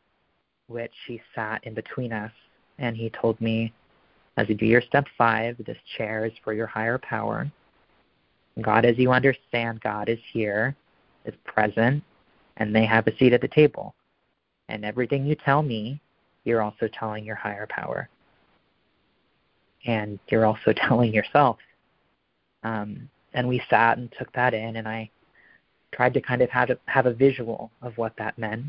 which 0.66 0.92
he 1.06 1.20
sat 1.34 1.64
in 1.64 1.74
between 1.74 2.12
us. 2.12 2.32
And 2.78 2.96
he 2.96 3.10
told 3.10 3.40
me, 3.40 3.72
as 4.36 4.48
you 4.48 4.54
do 4.54 4.66
your 4.66 4.82
step 4.82 5.06
five, 5.16 5.56
this 5.64 5.78
chair 5.96 6.26
is 6.26 6.32
for 6.42 6.52
your 6.52 6.66
higher 6.66 6.98
power. 6.98 7.50
God, 8.60 8.84
as 8.84 8.98
you 8.98 9.12
understand, 9.12 9.80
God 9.80 10.08
is 10.08 10.18
here, 10.32 10.74
is 11.24 11.34
present, 11.44 12.02
and 12.56 12.74
they 12.74 12.84
have 12.84 13.06
a 13.06 13.16
seat 13.16 13.32
at 13.32 13.40
the 13.40 13.48
table. 13.48 13.94
And 14.68 14.84
everything 14.84 15.26
you 15.26 15.34
tell 15.34 15.62
me, 15.62 16.00
you're 16.44 16.62
also 16.62 16.88
telling 16.88 17.24
your 17.24 17.36
higher 17.36 17.66
power. 17.68 18.08
And 19.86 20.18
you're 20.28 20.46
also 20.46 20.72
telling 20.76 21.12
yourself. 21.12 21.58
Um, 22.62 23.08
and 23.34 23.48
we 23.48 23.62
sat 23.68 23.98
and 23.98 24.12
took 24.18 24.32
that 24.32 24.54
in, 24.54 24.76
and 24.76 24.86
I 24.86 25.10
tried 25.92 26.14
to 26.14 26.20
kind 26.20 26.42
of 26.42 26.50
have 26.50 26.70
a, 26.70 26.78
have 26.86 27.06
a 27.06 27.12
visual 27.12 27.70
of 27.82 27.96
what 27.98 28.16
that 28.18 28.38
meant. 28.38 28.66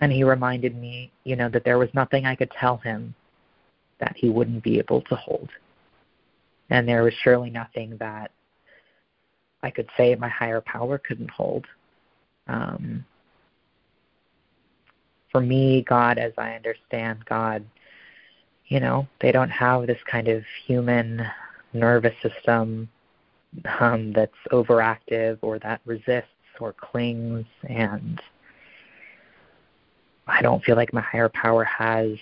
And 0.00 0.10
he 0.10 0.24
reminded 0.24 0.76
me, 0.76 1.12
you 1.24 1.36
know, 1.36 1.48
that 1.50 1.64
there 1.64 1.78
was 1.78 1.90
nothing 1.92 2.24
I 2.24 2.34
could 2.34 2.50
tell 2.52 2.78
him 2.78 3.14
that 3.98 4.16
he 4.16 4.30
wouldn't 4.30 4.62
be 4.62 4.78
able 4.78 5.02
to 5.02 5.14
hold. 5.14 5.50
And 6.70 6.88
there 6.88 7.02
was 7.02 7.12
surely 7.22 7.50
nothing 7.50 7.96
that 7.98 8.30
I 9.62 9.70
could 9.70 9.88
say 9.96 10.14
my 10.14 10.28
higher 10.28 10.60
power 10.62 10.98
couldn't 10.98 11.30
hold. 11.30 11.66
Um, 12.46 13.04
for 15.30 15.40
me, 15.40 15.82
God, 15.82 16.18
as 16.18 16.32
I 16.38 16.54
understand 16.54 17.24
God, 17.26 17.64
you 18.66 18.80
know, 18.80 19.06
they 19.20 19.32
don't 19.32 19.50
have 19.50 19.86
this 19.86 19.98
kind 20.10 20.28
of 20.28 20.42
human 20.66 21.26
nervous 21.72 22.14
system 22.22 22.88
um, 23.80 24.12
that's 24.12 24.32
overactive 24.52 25.38
or 25.42 25.58
that 25.60 25.80
resists 25.84 26.28
or 26.60 26.72
clings. 26.72 27.46
And 27.68 28.20
I 30.26 30.42
don't 30.42 30.62
feel 30.64 30.76
like 30.76 30.92
my 30.92 31.00
higher 31.00 31.28
power 31.28 31.64
has 31.64 32.16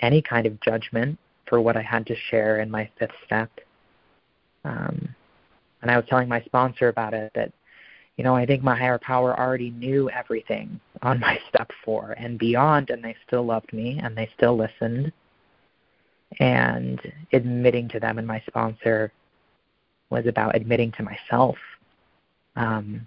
any 0.00 0.22
kind 0.22 0.46
of 0.46 0.60
judgment 0.60 1.18
for 1.46 1.60
what 1.60 1.76
I 1.76 1.82
had 1.82 2.06
to 2.06 2.16
share 2.30 2.60
in 2.60 2.70
my 2.70 2.88
fifth 2.98 3.10
step. 3.26 3.50
Um, 4.64 5.14
and 5.82 5.90
I 5.90 5.96
was 5.96 6.06
telling 6.08 6.28
my 6.28 6.42
sponsor 6.42 6.88
about 6.88 7.14
it 7.14 7.32
that, 7.34 7.52
you 8.16 8.24
know, 8.24 8.36
I 8.36 8.44
think 8.44 8.62
my 8.62 8.76
higher 8.76 8.98
power 8.98 9.38
already 9.38 9.70
knew 9.70 10.10
everything 10.10 10.78
on 11.02 11.18
my 11.20 11.40
step 11.48 11.70
four 11.84 12.14
and 12.18 12.38
beyond, 12.38 12.90
and 12.90 13.02
they 13.02 13.16
still 13.26 13.44
loved 13.44 13.72
me 13.72 13.98
and 14.02 14.16
they 14.16 14.28
still 14.36 14.56
listened. 14.56 15.12
And 16.38 17.00
admitting 17.32 17.88
to 17.88 18.00
them 18.00 18.18
and 18.18 18.26
my 18.26 18.42
sponsor 18.46 19.12
was 20.10 20.26
about 20.26 20.56
admitting 20.56 20.92
to 20.92 21.02
myself 21.02 21.56
um, 22.56 23.06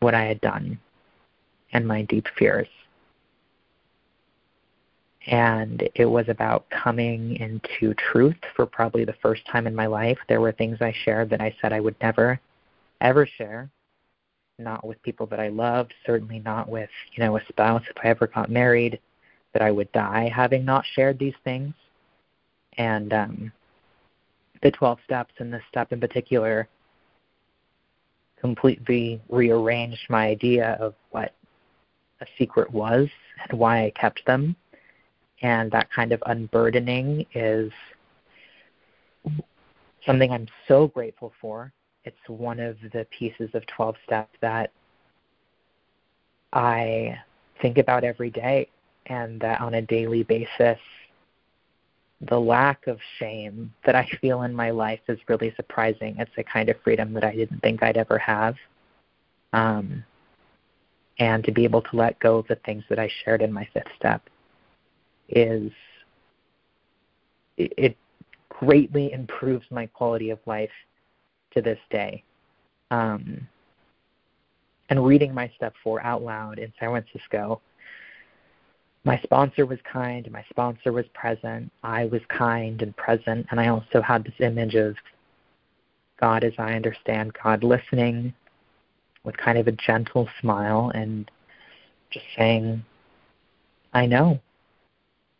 what 0.00 0.14
I 0.14 0.24
had 0.24 0.40
done 0.40 0.78
and 1.72 1.86
my 1.86 2.02
deep 2.02 2.26
fears. 2.38 2.68
And 5.26 5.88
it 5.94 6.04
was 6.06 6.28
about 6.28 6.70
coming 6.70 7.36
into 7.36 7.94
truth 7.94 8.36
for 8.54 8.64
probably 8.64 9.04
the 9.04 9.16
first 9.20 9.42
time 9.50 9.66
in 9.66 9.74
my 9.74 9.86
life. 9.86 10.18
There 10.28 10.40
were 10.40 10.52
things 10.52 10.78
I 10.80 10.94
shared 11.04 11.30
that 11.30 11.40
I 11.40 11.54
said 11.60 11.72
I 11.72 11.80
would 11.80 11.96
never, 12.00 12.40
ever 13.00 13.26
share. 13.26 13.68
Not 14.58 14.86
with 14.86 15.02
people 15.02 15.26
that 15.26 15.40
I 15.40 15.48
loved, 15.48 15.92
certainly 16.06 16.38
not 16.38 16.68
with, 16.68 16.88
you 17.12 17.24
know, 17.24 17.36
a 17.36 17.44
spouse 17.48 17.82
if 17.90 17.96
I 18.02 18.08
ever 18.08 18.28
got 18.28 18.50
married, 18.50 19.00
that 19.52 19.62
I 19.62 19.70
would 19.70 19.90
die 19.92 20.30
having 20.34 20.64
not 20.64 20.84
shared 20.94 21.18
these 21.18 21.34
things. 21.44 21.74
And 22.78 23.12
um, 23.12 23.52
the 24.62 24.70
12 24.70 24.98
steps 25.04 25.34
and 25.38 25.52
this 25.52 25.62
step 25.68 25.92
in 25.92 26.00
particular 26.00 26.68
completely 28.40 29.20
rearranged 29.28 30.06
my 30.08 30.26
idea 30.26 30.76
of 30.80 30.94
what 31.10 31.32
a 32.20 32.26
secret 32.38 32.70
was 32.70 33.08
and 33.48 33.58
why 33.58 33.84
I 33.84 33.90
kept 33.90 34.24
them. 34.26 34.56
And 35.42 35.70
that 35.72 35.90
kind 35.90 36.12
of 36.12 36.22
unburdening 36.26 37.26
is 37.34 37.70
something 40.04 40.30
I'm 40.30 40.46
so 40.68 40.88
grateful 40.88 41.32
for. 41.40 41.72
It's 42.04 42.16
one 42.28 42.60
of 42.60 42.76
the 42.92 43.06
pieces 43.16 43.50
of 43.54 43.66
12 43.66 43.96
step 44.06 44.30
that 44.40 44.70
I 46.52 47.18
think 47.60 47.78
about 47.78 48.04
every 48.04 48.30
day 48.30 48.68
and 49.06 49.40
that 49.40 49.60
on 49.60 49.74
a 49.74 49.82
daily 49.82 50.22
basis 50.22 50.78
the 52.20 52.40
lack 52.40 52.86
of 52.86 52.98
shame 53.18 53.72
that 53.84 53.94
I 53.94 54.08
feel 54.20 54.42
in 54.42 54.54
my 54.54 54.70
life 54.70 55.00
is 55.08 55.18
really 55.28 55.52
surprising. 55.56 56.16
It's 56.18 56.30
a 56.38 56.44
kind 56.44 56.68
of 56.68 56.76
freedom 56.82 57.12
that 57.12 57.24
I 57.24 57.34
didn't 57.34 57.60
think 57.60 57.82
I'd 57.82 57.98
ever 57.98 58.18
have. 58.18 58.56
Um, 59.52 60.04
and 61.18 61.44
to 61.44 61.52
be 61.52 61.64
able 61.64 61.82
to 61.82 61.96
let 61.96 62.18
go 62.18 62.38
of 62.38 62.46
the 62.48 62.56
things 62.56 62.84
that 62.88 62.98
I 62.98 63.10
shared 63.24 63.42
in 63.42 63.52
my 63.52 63.68
fifth 63.72 63.88
step 63.98 64.22
is 65.28 65.70
it, 67.56 67.72
it 67.76 67.96
greatly 68.48 69.12
improves 69.12 69.66
my 69.70 69.86
quality 69.86 70.30
of 70.30 70.38
life 70.46 70.70
to 71.52 71.62
this 71.62 71.78
day. 71.90 72.22
Um, 72.90 73.46
and 74.88 75.04
reading 75.04 75.34
my 75.34 75.50
step 75.56 75.74
four 75.82 76.02
out 76.02 76.22
loud 76.22 76.58
in 76.58 76.72
San 76.78 76.90
Francisco 76.90 77.60
my 79.06 79.20
sponsor 79.22 79.64
was 79.64 79.78
kind, 79.90 80.28
my 80.32 80.44
sponsor 80.50 80.90
was 80.90 81.06
present, 81.14 81.70
I 81.84 82.06
was 82.06 82.22
kind 82.28 82.82
and 82.82 82.94
present, 82.96 83.46
and 83.50 83.60
I 83.60 83.68
also 83.68 84.02
had 84.02 84.24
this 84.24 84.34
image 84.40 84.74
of 84.74 84.96
God 86.20 86.42
as 86.42 86.54
I 86.58 86.74
understand 86.74 87.32
God 87.40 87.62
listening 87.62 88.34
with 89.22 89.36
kind 89.36 89.58
of 89.58 89.68
a 89.68 89.72
gentle 89.72 90.28
smile 90.40 90.90
and 90.92 91.30
just 92.10 92.26
saying, 92.36 92.84
I 93.94 94.06
know 94.06 94.40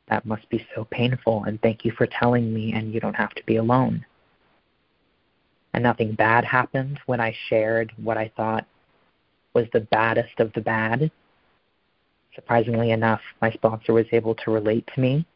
that 0.09 0.25
must 0.25 0.49
be 0.49 0.65
so 0.77 0.87
painful, 0.93 1.43
and 1.43 1.61
thank 1.61 1.85
you 1.85 1.91
for 1.91 2.07
telling 2.07 2.55
me, 2.55 2.73
and 2.73 2.95
you 2.95 3.01
don't 3.01 3.15
have 3.15 3.35
to 3.35 3.45
be 3.47 3.57
alone. 3.57 4.07
And 5.75 5.83
nothing 5.83 6.15
bad 6.15 6.45
happened 6.45 7.01
when 7.07 7.21
I 7.21 7.35
shared 7.49 7.93
what 7.97 8.17
I 8.17 8.31
thought 8.37 8.65
was 9.55 9.67
the 9.73 9.81
baddest 9.81 10.39
of 10.39 10.53
the 10.53 10.61
bad 10.61 11.11
surprisingly 12.37 12.93
enough, 12.93 13.21
my 13.43 13.51
sponsor 13.51 13.93
was 13.93 14.07
able 14.13 14.37
to 14.37 14.53
relate 14.53 14.89
to 14.95 15.01
me. 15.01 15.27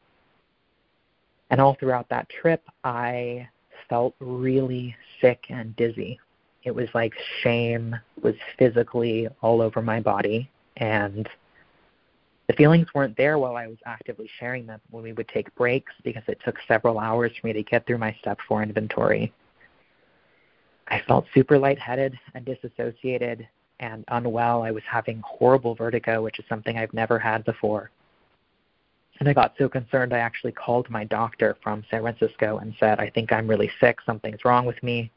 And 1.50 1.60
all 1.60 1.74
throughout 1.74 2.08
that 2.10 2.28
trip, 2.28 2.62
I 2.84 3.48
felt 3.88 4.14
really 4.20 4.94
sick 5.20 5.46
and 5.48 5.74
dizzy. 5.74 6.20
It 6.62 6.72
was 6.72 6.88
like 6.94 7.12
shame 7.42 7.96
was 8.22 8.36
physically 8.56 9.26
all 9.40 9.60
over 9.60 9.82
my 9.82 9.98
body. 9.98 10.48
And 10.76 11.28
the 12.46 12.54
feelings 12.54 12.86
weren't 12.94 13.16
there 13.16 13.38
while 13.38 13.56
I 13.56 13.66
was 13.66 13.78
actively 13.86 14.30
sharing 14.38 14.66
them 14.66 14.80
when 14.90 15.02
we 15.02 15.12
would 15.12 15.28
take 15.28 15.52
breaks 15.56 15.92
because 16.04 16.22
it 16.28 16.40
took 16.44 16.56
several 16.68 16.98
hours 16.98 17.32
for 17.40 17.46
me 17.48 17.52
to 17.54 17.62
get 17.62 17.86
through 17.86 17.98
my 17.98 18.16
step 18.20 18.38
four 18.46 18.62
inventory. 18.62 19.32
I 20.88 21.00
felt 21.06 21.26
super 21.32 21.58
lightheaded 21.58 22.18
and 22.34 22.44
disassociated 22.44 23.48
and 23.80 24.04
unwell. 24.08 24.62
I 24.62 24.70
was 24.70 24.84
having 24.88 25.22
horrible 25.26 25.74
vertigo, 25.74 26.22
which 26.22 26.38
is 26.38 26.44
something 26.48 26.78
I've 26.78 26.94
never 26.94 27.18
had 27.18 27.44
before. 27.44 27.90
And 29.18 29.28
I 29.28 29.32
got 29.32 29.54
so 29.58 29.68
concerned, 29.68 30.14
I 30.14 30.18
actually 30.18 30.52
called 30.52 30.88
my 30.88 31.04
doctor 31.04 31.56
from 31.62 31.84
San 31.90 32.02
Francisco 32.02 32.58
and 32.58 32.74
said, 32.78 33.00
I 33.00 33.10
think 33.10 33.32
I'm 33.32 33.48
really 33.48 33.70
sick. 33.80 33.98
Something's 34.06 34.44
wrong 34.44 34.64
with 34.64 34.82
me. 34.82 35.10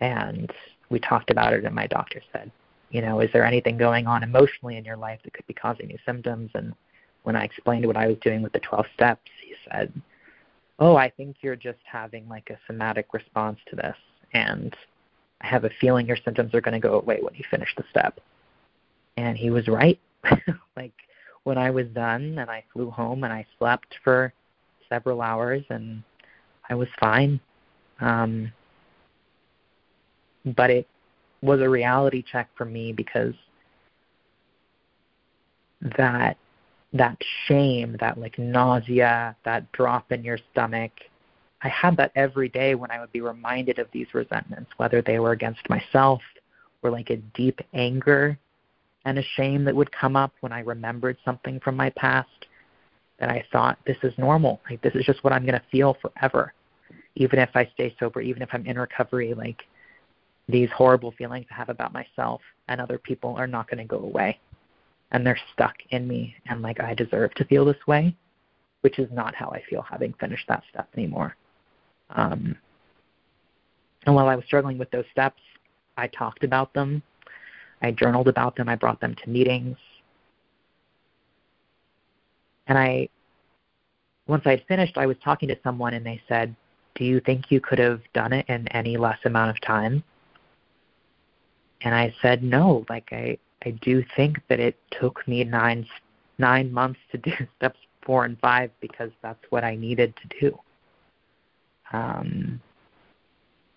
And 0.00 0.50
we 0.88 0.98
talked 0.98 1.30
about 1.30 1.52
it, 1.52 1.64
and 1.64 1.74
my 1.74 1.86
doctor 1.86 2.22
said, 2.32 2.50
You 2.90 3.02
know, 3.02 3.20
is 3.20 3.30
there 3.32 3.44
anything 3.44 3.76
going 3.76 4.06
on 4.06 4.22
emotionally 4.22 4.76
in 4.76 4.84
your 4.84 4.96
life 4.96 5.20
that 5.24 5.34
could 5.34 5.46
be 5.46 5.54
causing 5.54 5.88
these 5.88 5.98
symptoms? 6.06 6.50
And 6.54 6.74
when 7.22 7.36
I 7.36 7.44
explained 7.44 7.86
what 7.86 7.96
I 7.96 8.06
was 8.06 8.16
doing 8.22 8.42
with 8.42 8.52
the 8.52 8.60
12 8.60 8.86
steps, 8.94 9.30
he 9.46 9.54
said, 9.70 9.92
Oh, 10.78 10.96
I 10.96 11.10
think 11.10 11.36
you're 11.42 11.54
just 11.54 11.78
having 11.84 12.28
like 12.28 12.50
a 12.50 12.58
somatic 12.66 13.12
response 13.12 13.58
to 13.68 13.76
this. 13.76 13.96
And 14.32 14.74
I 15.42 15.46
have 15.46 15.64
a 15.64 15.70
feeling 15.80 16.06
your 16.06 16.18
symptoms 16.24 16.54
are 16.54 16.60
going 16.60 16.80
to 16.80 16.80
go 16.80 16.98
away 16.98 17.18
when 17.20 17.34
you 17.34 17.44
finish 17.50 17.74
the 17.76 17.84
step. 17.90 18.20
And 19.16 19.36
he 19.36 19.50
was 19.50 19.68
right. 19.68 19.98
like 20.76 20.92
when 21.44 21.58
I 21.58 21.70
was 21.70 21.86
done 21.88 22.38
and 22.38 22.50
I 22.50 22.64
flew 22.72 22.90
home 22.90 23.24
and 23.24 23.32
I 23.32 23.44
slept 23.58 23.94
for 24.04 24.32
several 24.88 25.20
hours 25.20 25.62
and 25.70 26.02
I 26.68 26.74
was 26.74 26.88
fine. 27.00 27.40
Um, 28.00 28.52
but 30.44 30.70
it 30.70 30.88
was 31.40 31.60
a 31.60 31.68
reality 31.68 32.22
check 32.22 32.48
for 32.56 32.64
me 32.64 32.92
because 32.92 33.34
that 35.98 36.36
that 36.94 37.16
shame, 37.46 37.96
that 38.00 38.18
like 38.18 38.38
nausea, 38.38 39.34
that 39.44 39.70
drop 39.72 40.12
in 40.12 40.22
your 40.22 40.38
stomach, 40.52 40.92
I 41.62 41.68
had 41.68 41.96
that 41.98 42.12
every 42.16 42.48
day 42.48 42.74
when 42.74 42.90
I 42.90 43.00
would 43.00 43.12
be 43.12 43.20
reminded 43.20 43.78
of 43.78 43.86
these 43.92 44.12
resentments, 44.14 44.70
whether 44.78 45.00
they 45.00 45.18
were 45.18 45.32
against 45.32 45.68
myself 45.70 46.20
or 46.82 46.90
like 46.90 47.10
a 47.10 47.16
deep 47.16 47.60
anger 47.72 48.36
and 49.04 49.18
a 49.18 49.22
shame 49.36 49.64
that 49.64 49.74
would 49.74 49.92
come 49.92 50.16
up 50.16 50.32
when 50.40 50.52
I 50.52 50.60
remembered 50.60 51.16
something 51.24 51.60
from 51.60 51.76
my 51.76 51.90
past 51.90 52.46
that 53.20 53.28
I 53.28 53.44
thought 53.52 53.78
this 53.86 53.96
is 54.02 54.12
normal. 54.18 54.60
Like 54.68 54.82
this 54.82 54.94
is 54.94 55.04
just 55.04 55.22
what 55.22 55.32
I'm 55.32 55.46
going 55.46 55.58
to 55.58 55.62
feel 55.70 55.96
forever. 56.02 56.52
Even 57.14 57.38
if 57.38 57.50
I 57.54 57.70
stay 57.74 57.94
sober, 58.00 58.20
even 58.20 58.42
if 58.42 58.48
I'm 58.52 58.66
in 58.66 58.78
recovery, 58.78 59.34
like 59.34 59.62
these 60.48 60.70
horrible 60.74 61.12
feelings 61.12 61.46
I 61.50 61.54
have 61.54 61.68
about 61.68 61.92
myself 61.92 62.40
and 62.68 62.80
other 62.80 62.98
people 62.98 63.36
are 63.36 63.46
not 63.46 63.68
going 63.70 63.78
to 63.78 63.84
go 63.84 64.02
away. 64.02 64.40
And 65.12 65.24
they're 65.24 65.38
stuck 65.52 65.74
in 65.90 66.08
me 66.08 66.34
and 66.46 66.62
like 66.62 66.80
I 66.80 66.94
deserve 66.94 67.34
to 67.34 67.44
feel 67.44 67.64
this 67.64 67.86
way, 67.86 68.16
which 68.80 68.98
is 68.98 69.08
not 69.12 69.36
how 69.36 69.50
I 69.50 69.62
feel 69.68 69.82
having 69.82 70.14
finished 70.14 70.48
that 70.48 70.64
step 70.70 70.88
anymore. 70.96 71.36
Um, 72.12 72.56
and 74.06 74.14
while 74.14 74.28
I 74.28 74.36
was 74.36 74.44
struggling 74.44 74.78
with 74.78 74.90
those 74.90 75.04
steps, 75.12 75.40
I 75.96 76.08
talked 76.08 76.44
about 76.44 76.72
them. 76.74 77.02
I 77.82 77.90
journaled 77.90 78.28
about 78.28 78.56
them. 78.56 78.68
I 78.68 78.76
brought 78.76 79.00
them 79.00 79.14
to 79.16 79.30
meetings. 79.30 79.76
And 82.66 82.78
I, 82.78 83.08
once 84.26 84.42
I 84.46 84.50
had 84.50 84.64
finished, 84.66 84.96
I 84.96 85.06
was 85.06 85.16
talking 85.22 85.48
to 85.48 85.58
someone 85.62 85.94
and 85.94 86.06
they 86.06 86.20
said, 86.28 86.54
Do 86.94 87.04
you 87.04 87.20
think 87.20 87.50
you 87.50 87.60
could 87.60 87.78
have 87.78 88.00
done 88.12 88.32
it 88.32 88.46
in 88.48 88.68
any 88.68 88.96
less 88.96 89.18
amount 89.24 89.50
of 89.50 89.60
time? 89.60 90.02
And 91.82 91.94
I 91.94 92.14
said, 92.22 92.42
No. 92.42 92.84
Like, 92.88 93.08
I, 93.12 93.36
I 93.64 93.70
do 93.82 94.04
think 94.16 94.38
that 94.48 94.60
it 94.60 94.78
took 94.90 95.26
me 95.26 95.44
nine 95.44 95.86
nine 96.38 96.72
months 96.72 96.98
to 97.10 97.18
do 97.18 97.32
steps 97.56 97.78
four 98.04 98.24
and 98.24 98.38
five 98.40 98.70
because 98.80 99.10
that's 99.22 99.44
what 99.50 99.64
I 99.64 99.76
needed 99.76 100.14
to 100.16 100.40
do. 100.40 100.58
Um, 101.92 102.60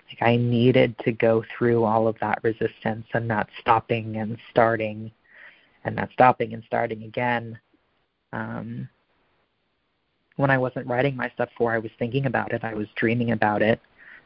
like 0.08 0.22
I 0.22 0.36
needed 0.38 0.96
to 1.00 1.12
go 1.12 1.44
through 1.58 1.84
all 1.84 2.08
of 2.08 2.16
that 2.22 2.40
resistance 2.44 3.06
and 3.14 3.30
that 3.30 3.50
stopping 3.60 4.18
and 4.18 4.38
starting 4.52 5.12
and 5.84 5.98
that 5.98 6.10
stopping 6.14 6.54
and 6.54 6.64
starting 6.66 7.04
again. 7.04 7.60
Um, 8.32 8.88
when 10.36 10.52
I 10.52 10.58
wasn't 10.58 10.88
writing 10.88 11.16
my 11.16 11.30
step 11.30 11.50
four, 11.58 11.72
I 11.72 11.80
was 11.80 11.92
thinking 11.98 12.26
about 12.26 12.54
it. 12.54 12.64
I 12.64 12.74
was 12.74 12.88
dreaming 12.96 13.32
about 13.32 13.62
it. 13.62 13.80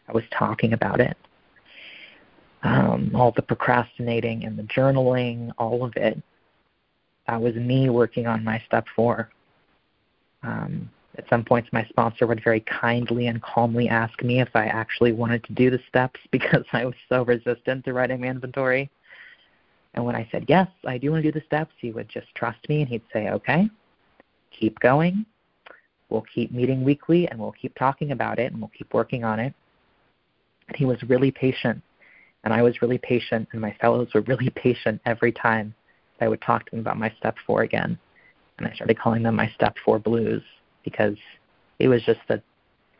I 0.08 0.12
was 0.12 0.23
talking 0.32 0.73
about 0.73 0.99
it. 0.99 1.17
Um, 2.63 3.12
all 3.15 3.32
the 3.32 3.41
procrastinating 3.41 4.43
and 4.43 4.58
the 4.58 4.63
journaling, 4.63 5.52
all 5.58 5.86
of 5.86 5.95
it. 5.95 6.21
That 7.28 7.41
was 7.41 7.56
me 7.56 7.89
working 7.89 8.28
on 8.28 8.43
my 8.43 8.62
step 8.65 8.86
four. 8.95 9.30
Um, 10.43 10.89
at 11.17 11.27
some 11.29 11.43
points, 11.43 11.69
my 11.71 11.85
sponsor 11.85 12.27
would 12.27 12.43
very 12.43 12.61
kindly 12.61 13.27
and 13.27 13.41
calmly 13.41 13.89
ask 13.89 14.21
me 14.23 14.41
if 14.41 14.49
I 14.55 14.65
actually 14.67 15.11
wanted 15.11 15.43
to 15.45 15.53
do 15.53 15.69
the 15.69 15.79
steps 15.87 16.19
because 16.31 16.65
I 16.71 16.85
was 16.85 16.95
so 17.07 17.23
resistant 17.23 17.85
to 17.85 17.93
writing 17.93 18.21
my 18.21 18.27
inventory. 18.27 18.89
And 19.95 20.05
when 20.05 20.15
I 20.15 20.27
said, 20.31 20.45
yes, 20.47 20.67
I 20.85 20.97
do 20.97 21.11
want 21.11 21.23
to 21.23 21.31
do 21.31 21.39
the 21.39 21.45
steps, 21.45 21.73
he 21.77 21.91
would 21.91 22.07
just 22.09 22.27
trust 22.35 22.69
me 22.69 22.81
and 22.81 22.89
he'd 22.89 23.01
say, 23.11 23.29
okay, 23.29 23.69
keep 24.51 24.79
going. 24.79 25.25
We'll 26.09 26.25
keep 26.33 26.51
meeting 26.51 26.83
weekly 26.83 27.27
and 27.27 27.39
we'll 27.39 27.51
keep 27.51 27.75
talking 27.75 28.11
about 28.11 28.39
it 28.39 28.51
and 28.51 28.61
we'll 28.61 28.71
keep 28.77 28.93
working 28.93 29.23
on 29.23 29.39
it. 29.39 29.53
And 30.67 30.77
he 30.77 30.85
was 30.85 31.01
really 31.03 31.31
patient. 31.31 31.81
And 32.43 32.53
I 32.53 32.61
was 32.61 32.81
really 32.81 32.97
patient, 32.99 33.49
and 33.51 33.59
my 33.59 33.75
fellows 33.81 34.07
were 34.13 34.21
really 34.21 34.49
patient 34.55 35.01
every 35.05 35.33
time 35.33 35.73
I 36.21 36.29
would 36.29 36.41
talk 36.41 36.65
to 36.65 36.71
them 36.71 36.79
about 36.79 36.97
my 36.97 37.13
step 37.17 37.35
four 37.45 37.63
again. 37.63 37.99
And 38.57 38.67
I 38.67 38.73
started 38.73 38.97
calling 38.97 39.23
them 39.23 39.35
my 39.35 39.51
step 39.55 39.75
four 39.83 39.99
blues 39.99 40.41
because 40.83 41.15
it 41.79 41.87
was 41.87 42.01
just 42.03 42.19
a 42.29 42.41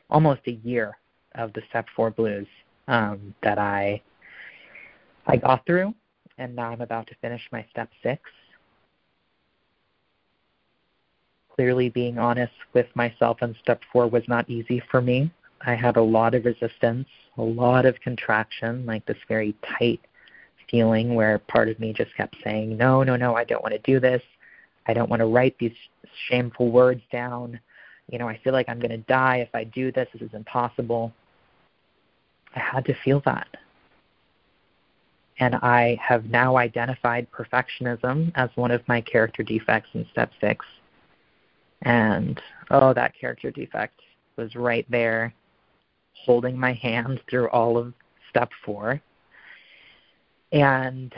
almost 0.10 0.42
a 0.48 0.52
year 0.52 0.98
of 1.36 1.54
the 1.54 1.62
step 1.70 1.86
four 1.96 2.10
blues 2.10 2.48
um, 2.88 3.34
that 3.44 3.58
I 3.58 4.02
I 5.28 5.38
got 5.38 5.66
through, 5.66 5.94
and 6.38 6.56
now 6.56 6.72
I'm 6.72 6.82
about 6.82 7.08
to 7.08 7.16
finish 7.22 7.42
my 7.52 7.66
step 7.70 7.90
six. 8.02 8.22
Clearly, 11.56 11.90
being 11.90 12.18
honest 12.18 12.54
with 12.74 12.88
myself 12.96 13.38
on 13.42 13.56
step 13.62 13.82
four 13.92 14.08
was 14.08 14.24
not 14.28 14.50
easy 14.50 14.82
for 14.90 15.02
me. 15.02 15.32
I 15.62 15.76
had 15.76 15.98
a 15.98 16.02
lot 16.02 16.34
of 16.34 16.46
resistance, 16.46 17.08
a 17.38 17.42
lot 17.42 17.86
of 17.86 18.00
contraction, 18.00 18.86
like 18.86 19.06
this 19.06 19.18
very 19.28 19.56
tight 19.78 20.00
feeling 20.72 21.16
where 21.16 21.40
part 21.40 21.68
of 21.68 21.80
me 21.80 21.94
just 21.94 22.16
kept 22.16 22.36
saying, 22.44 22.78
No, 22.78 23.04
no, 23.04 23.16
no, 23.16 23.36
I 23.36 23.44
don't 23.44 23.62
want 23.62 23.74
to 23.74 23.92
do 23.92 24.00
this. 24.00 24.22
I 24.88 24.94
don't 24.94 25.10
want 25.10 25.20
to 25.20 25.26
write 25.26 25.56
these 25.60 25.76
shameful 26.28 26.72
words 26.72 27.02
down 27.12 27.60
you 28.12 28.18
know, 28.18 28.28
I 28.28 28.38
feel 28.40 28.54
like 28.54 28.68
I'm 28.70 28.80
going 28.80 28.92
to 28.92 28.98
die 28.98 29.38
if 29.38 29.50
I 29.54 29.64
do 29.64 29.92
this. 29.92 30.08
This 30.14 30.22
is 30.22 30.34
impossible. 30.34 31.14
I 32.56 32.60
had 32.60 32.86
to 32.86 32.94
feel 32.94 33.22
that. 33.26 33.48
And 35.40 35.56
I 35.56 35.98
have 36.02 36.26
now 36.26 36.58
identified 36.58 37.28
perfectionism 37.32 38.32
as 38.36 38.50
one 38.56 38.72
of 38.72 38.86
my 38.88 39.00
character 39.00 39.44
defects 39.44 39.90
in 39.94 40.06
step 40.12 40.32
six. 40.42 40.66
And 41.84 42.42
oh, 42.72 42.94
that 42.94 43.14
character 43.20 43.52
defect 43.52 44.02
was 44.36 44.56
right 44.56 44.86
there 44.90 45.34
holding 46.14 46.58
my 46.58 46.74
hand 46.74 47.22
through 47.30 47.48
all 47.50 47.78
of 47.78 47.94
step 48.30 48.50
four. 48.66 49.00
And 50.52 51.14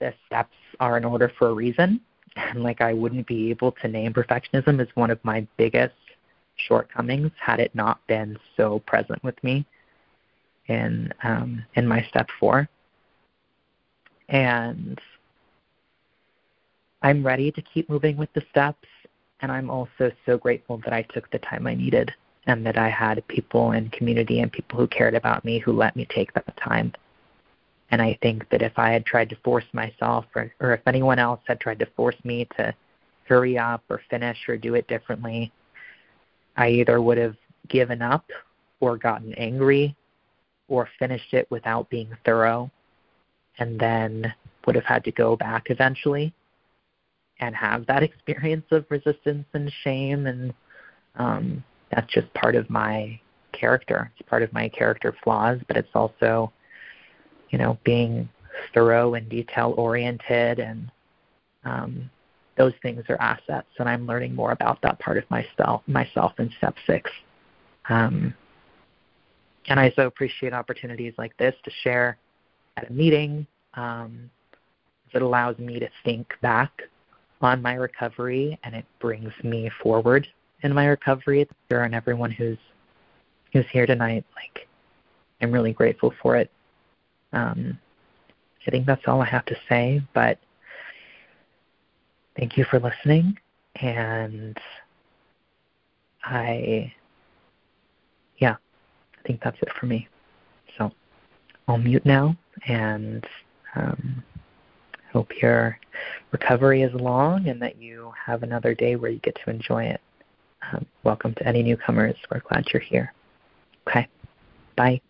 the 0.00 0.12
steps 0.26 0.56
are 0.80 0.96
in 0.96 1.04
order 1.04 1.30
for 1.38 1.50
a 1.50 1.54
reason 1.54 2.00
and 2.38 2.62
like 2.68 2.80
I 2.80 2.92
wouldn't 2.92 3.26
be 3.26 3.50
able 3.50 3.72
to 3.72 3.88
name 3.88 4.12
perfectionism 4.12 4.80
as 4.80 4.88
one 4.94 5.10
of 5.10 5.22
my 5.24 5.46
biggest 5.56 5.94
shortcomings 6.56 7.30
had 7.38 7.60
it 7.60 7.74
not 7.74 8.04
been 8.06 8.36
so 8.56 8.80
present 8.80 9.22
with 9.22 9.42
me 9.44 9.64
in 10.66 11.12
um, 11.22 11.64
in 11.74 11.86
my 11.86 12.02
step 12.08 12.28
four. 12.38 12.68
And 14.28 15.00
I'm 17.02 17.24
ready 17.24 17.50
to 17.52 17.62
keep 17.62 17.88
moving 17.88 18.16
with 18.16 18.32
the 18.34 18.42
steps, 18.50 18.88
and 19.40 19.50
I'm 19.50 19.70
also 19.70 20.10
so 20.26 20.36
grateful 20.36 20.78
that 20.78 20.92
I 20.92 21.02
took 21.02 21.30
the 21.30 21.38
time 21.38 21.66
I 21.66 21.74
needed 21.74 22.12
and 22.46 22.64
that 22.66 22.78
I 22.78 22.88
had 22.88 23.26
people 23.28 23.72
in 23.72 23.90
community 23.90 24.40
and 24.40 24.50
people 24.50 24.78
who 24.78 24.86
cared 24.86 25.14
about 25.14 25.44
me 25.44 25.58
who 25.58 25.72
let 25.72 25.94
me 25.96 26.06
take 26.10 26.32
that 26.34 26.56
time. 26.56 26.92
And 27.90 28.02
I 28.02 28.18
think 28.20 28.48
that 28.50 28.62
if 28.62 28.78
I 28.78 28.92
had 28.92 29.06
tried 29.06 29.30
to 29.30 29.36
force 29.36 29.64
myself, 29.72 30.26
or, 30.34 30.52
or 30.60 30.74
if 30.74 30.80
anyone 30.86 31.18
else 31.18 31.40
had 31.46 31.60
tried 31.60 31.78
to 31.78 31.86
force 31.96 32.16
me 32.22 32.46
to 32.56 32.74
hurry 33.26 33.58
up 33.58 33.82
or 33.88 34.00
finish 34.10 34.38
or 34.48 34.56
do 34.56 34.74
it 34.74 34.88
differently, 34.88 35.52
I 36.56 36.68
either 36.70 37.00
would 37.00 37.18
have 37.18 37.36
given 37.68 38.02
up 38.02 38.24
or 38.80 38.96
gotten 38.96 39.32
angry 39.34 39.96
or 40.68 40.88
finished 40.98 41.32
it 41.32 41.50
without 41.50 41.88
being 41.88 42.10
thorough 42.24 42.70
and 43.58 43.78
then 43.78 44.32
would 44.66 44.74
have 44.74 44.84
had 44.84 45.04
to 45.04 45.12
go 45.12 45.36
back 45.36 45.70
eventually 45.70 46.32
and 47.40 47.54
have 47.54 47.86
that 47.86 48.02
experience 48.02 48.66
of 48.70 48.84
resistance 48.90 49.46
and 49.52 49.72
shame. 49.82 50.26
And 50.26 50.54
um 51.16 51.64
that's 51.90 52.12
just 52.12 52.32
part 52.34 52.54
of 52.54 52.68
my 52.68 53.18
character. 53.52 54.12
It's 54.18 54.28
part 54.28 54.42
of 54.42 54.52
my 54.52 54.68
character 54.68 55.14
flaws 55.24 55.58
but 55.66 55.76
it's 55.76 55.88
also 55.94 56.52
you 57.50 57.58
know, 57.58 57.78
being 57.84 58.28
thorough 58.74 59.14
and 59.14 59.28
detail 59.28 59.74
oriented 59.76 60.58
and 60.58 60.90
um, 61.64 62.10
those 62.56 62.72
things 62.82 63.04
are 63.08 63.20
assets 63.20 63.68
and 63.78 63.88
I'm 63.88 64.06
learning 64.06 64.34
more 64.34 64.52
about 64.52 64.82
that 64.82 64.98
part 64.98 65.16
of 65.16 65.24
myself 65.30 65.82
myself 65.86 66.32
in 66.38 66.50
step 66.58 66.74
six. 66.86 67.10
Um, 67.88 68.34
and 69.68 69.78
I 69.78 69.92
so 69.96 70.06
appreciate 70.06 70.52
opportunities 70.52 71.14
like 71.18 71.36
this 71.36 71.54
to 71.64 71.70
share 71.82 72.16
at 72.76 72.90
a 72.90 72.92
meeting. 72.92 73.46
Um, 73.74 74.30
it 75.12 75.22
allows 75.22 75.58
me 75.58 75.78
to 75.78 75.88
think 76.04 76.32
back 76.42 76.82
on 77.40 77.62
my 77.62 77.74
recovery 77.74 78.58
and 78.64 78.74
it 78.74 78.84
brings 79.00 79.32
me 79.42 79.70
forward 79.82 80.26
in 80.62 80.74
my 80.74 80.86
recovery. 80.86 81.48
There 81.68 81.84
and 81.84 81.94
everyone 81.94 82.30
who's 82.30 82.58
who's 83.52 83.66
here 83.72 83.86
tonight, 83.86 84.24
like 84.36 84.66
I'm 85.40 85.52
really 85.52 85.72
grateful 85.72 86.12
for 86.20 86.36
it. 86.36 86.50
Um, 87.32 87.78
I 88.66 88.70
think 88.70 88.86
that's 88.86 89.02
all 89.06 89.22
I 89.22 89.26
have 89.26 89.46
to 89.46 89.56
say, 89.68 90.02
but 90.14 90.38
thank 92.36 92.56
you 92.56 92.64
for 92.64 92.78
listening, 92.78 93.38
and 93.76 94.58
I, 96.22 96.92
yeah, 98.38 98.56
I 99.18 99.26
think 99.26 99.40
that's 99.42 99.56
it 99.62 99.70
for 99.78 99.86
me. 99.86 100.06
So 100.76 100.92
I'll 101.66 101.78
mute 101.78 102.04
now, 102.04 102.36
and 102.66 103.26
um, 103.74 104.22
hope 105.12 105.30
your 105.40 105.78
recovery 106.32 106.82
is 106.82 106.92
long 106.94 107.48
and 107.48 107.60
that 107.62 107.80
you 107.80 108.12
have 108.24 108.42
another 108.42 108.74
day 108.74 108.96
where 108.96 109.10
you 109.10 109.18
get 109.20 109.36
to 109.44 109.50
enjoy 109.50 109.84
it. 109.84 110.00
Um, 110.72 110.84
welcome 111.04 111.34
to 111.34 111.46
any 111.46 111.62
newcomers. 111.62 112.16
We're 112.30 112.40
glad 112.40 112.66
you're 112.72 112.82
here. 112.82 113.12
Okay. 113.88 114.06
Bye. 114.76 115.00